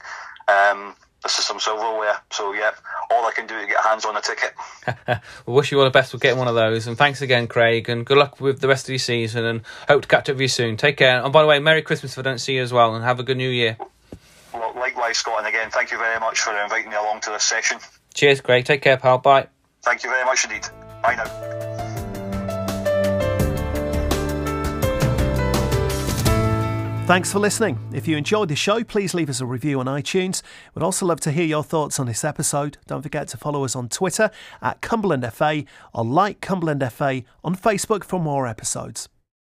um, 0.49 0.97
this 1.23 1.39
is 1.39 1.47
some 1.47 1.61
silverware. 1.61 2.19
So 2.33 2.53
yeah, 2.53 2.73
all 3.11 3.25
I 3.25 3.33
can 3.33 3.47
do 3.47 3.55
is 3.57 3.67
get 3.67 3.85
hands 3.85 4.05
on 4.05 4.17
a 4.17 4.21
ticket. 4.21 4.53
we 5.47 5.55
wish 5.55 5.71
you 5.71 5.79
all 5.79 5.85
the 5.85 5.91
best 5.91 6.13
with 6.13 6.23
getting 6.23 6.39
one 6.39 6.49
of 6.49 6.57
those, 6.57 6.89
and 6.89 6.99
thanks 6.99 7.23
again, 7.23 7.47
Craig, 7.47 7.89
and 7.89 8.05
good 8.05 8.19
luck 8.19 8.41
with 8.41 8.61
the 8.61 8.67
rest 8.67 8.87
of 8.87 8.91
your 8.91 8.99
season, 8.99 9.45
and 9.45 9.63
hope 9.87 10.03
to 10.03 10.09
catch 10.09 10.29
up 10.29 10.35
with 10.35 10.41
you 10.41 10.49
soon. 10.49 10.77
Take 10.77 10.97
care. 10.97 11.23
And 11.23 11.33
by 11.33 11.43
the 11.43 11.49
way, 11.49 11.61
Merry 11.61 11.83
Christmas 11.83 12.15
if 12.15 12.19
I 12.19 12.23
don't 12.23 12.39
see 12.41 12.57
you 12.57 12.63
as 12.63 12.73
well, 12.73 12.97
and 12.97 13.05
have 13.05 13.21
a 13.21 13.23
good 13.23 13.37
New 13.37 13.51
Year. 13.51 13.77
Well, 14.97 15.03
likewise, 15.03 15.19
Scott, 15.19 15.39
and 15.39 15.47
again, 15.47 15.71
thank 15.71 15.91
you 15.91 15.99
very 15.99 16.19
much 16.19 16.41
for 16.41 16.57
inviting 16.59 16.91
me 16.91 16.97
along 16.97 17.21
to 17.23 17.31
this 17.31 17.45
session. 17.45 17.79
Cheers, 18.15 18.41
Craig. 18.41 18.65
Take 18.65 18.81
care, 18.81 18.97
pal. 18.97 19.19
Bye. 19.19 19.49
Thank 19.83 20.03
you 20.03 20.11
very 20.11 20.25
much 20.25 20.45
indeed. 20.45 20.67
Bye 21.03 21.17
now. 21.17 21.27
Thanks 27.07 27.31
for 27.31 27.39
listening. 27.39 27.79
If 27.93 28.09
you 28.09 28.17
enjoyed 28.17 28.49
the 28.49 28.57
show, 28.57 28.83
please 28.83 29.13
leave 29.15 29.29
us 29.29 29.41
a 29.41 29.47
review 29.47 29.79
on 29.79 29.87
iTunes. 29.87 30.43
We'd 30.75 30.83
also 30.83 31.07
love 31.07 31.21
to 31.21 31.31
hear 31.31 31.45
your 31.45 31.63
thoughts 31.63 32.01
on 32.01 32.07
this 32.07 32.25
episode. 32.25 32.79
Don't 32.87 33.03
forget 33.03 33.29
to 33.29 33.37
follow 33.37 33.65
us 33.65 33.77
on 33.77 33.89
Twitter 33.89 34.31
at 34.63 34.81
Cumberland 34.81 35.31
FA 35.33 35.65
or 35.95 36.05
like 36.05 36.41
Cumberland 36.41 36.83
FA 36.91 37.23
on 37.45 37.55
Facebook 37.55 38.03
for 38.03 38.19
more 38.19 38.47
episodes. 38.47 39.09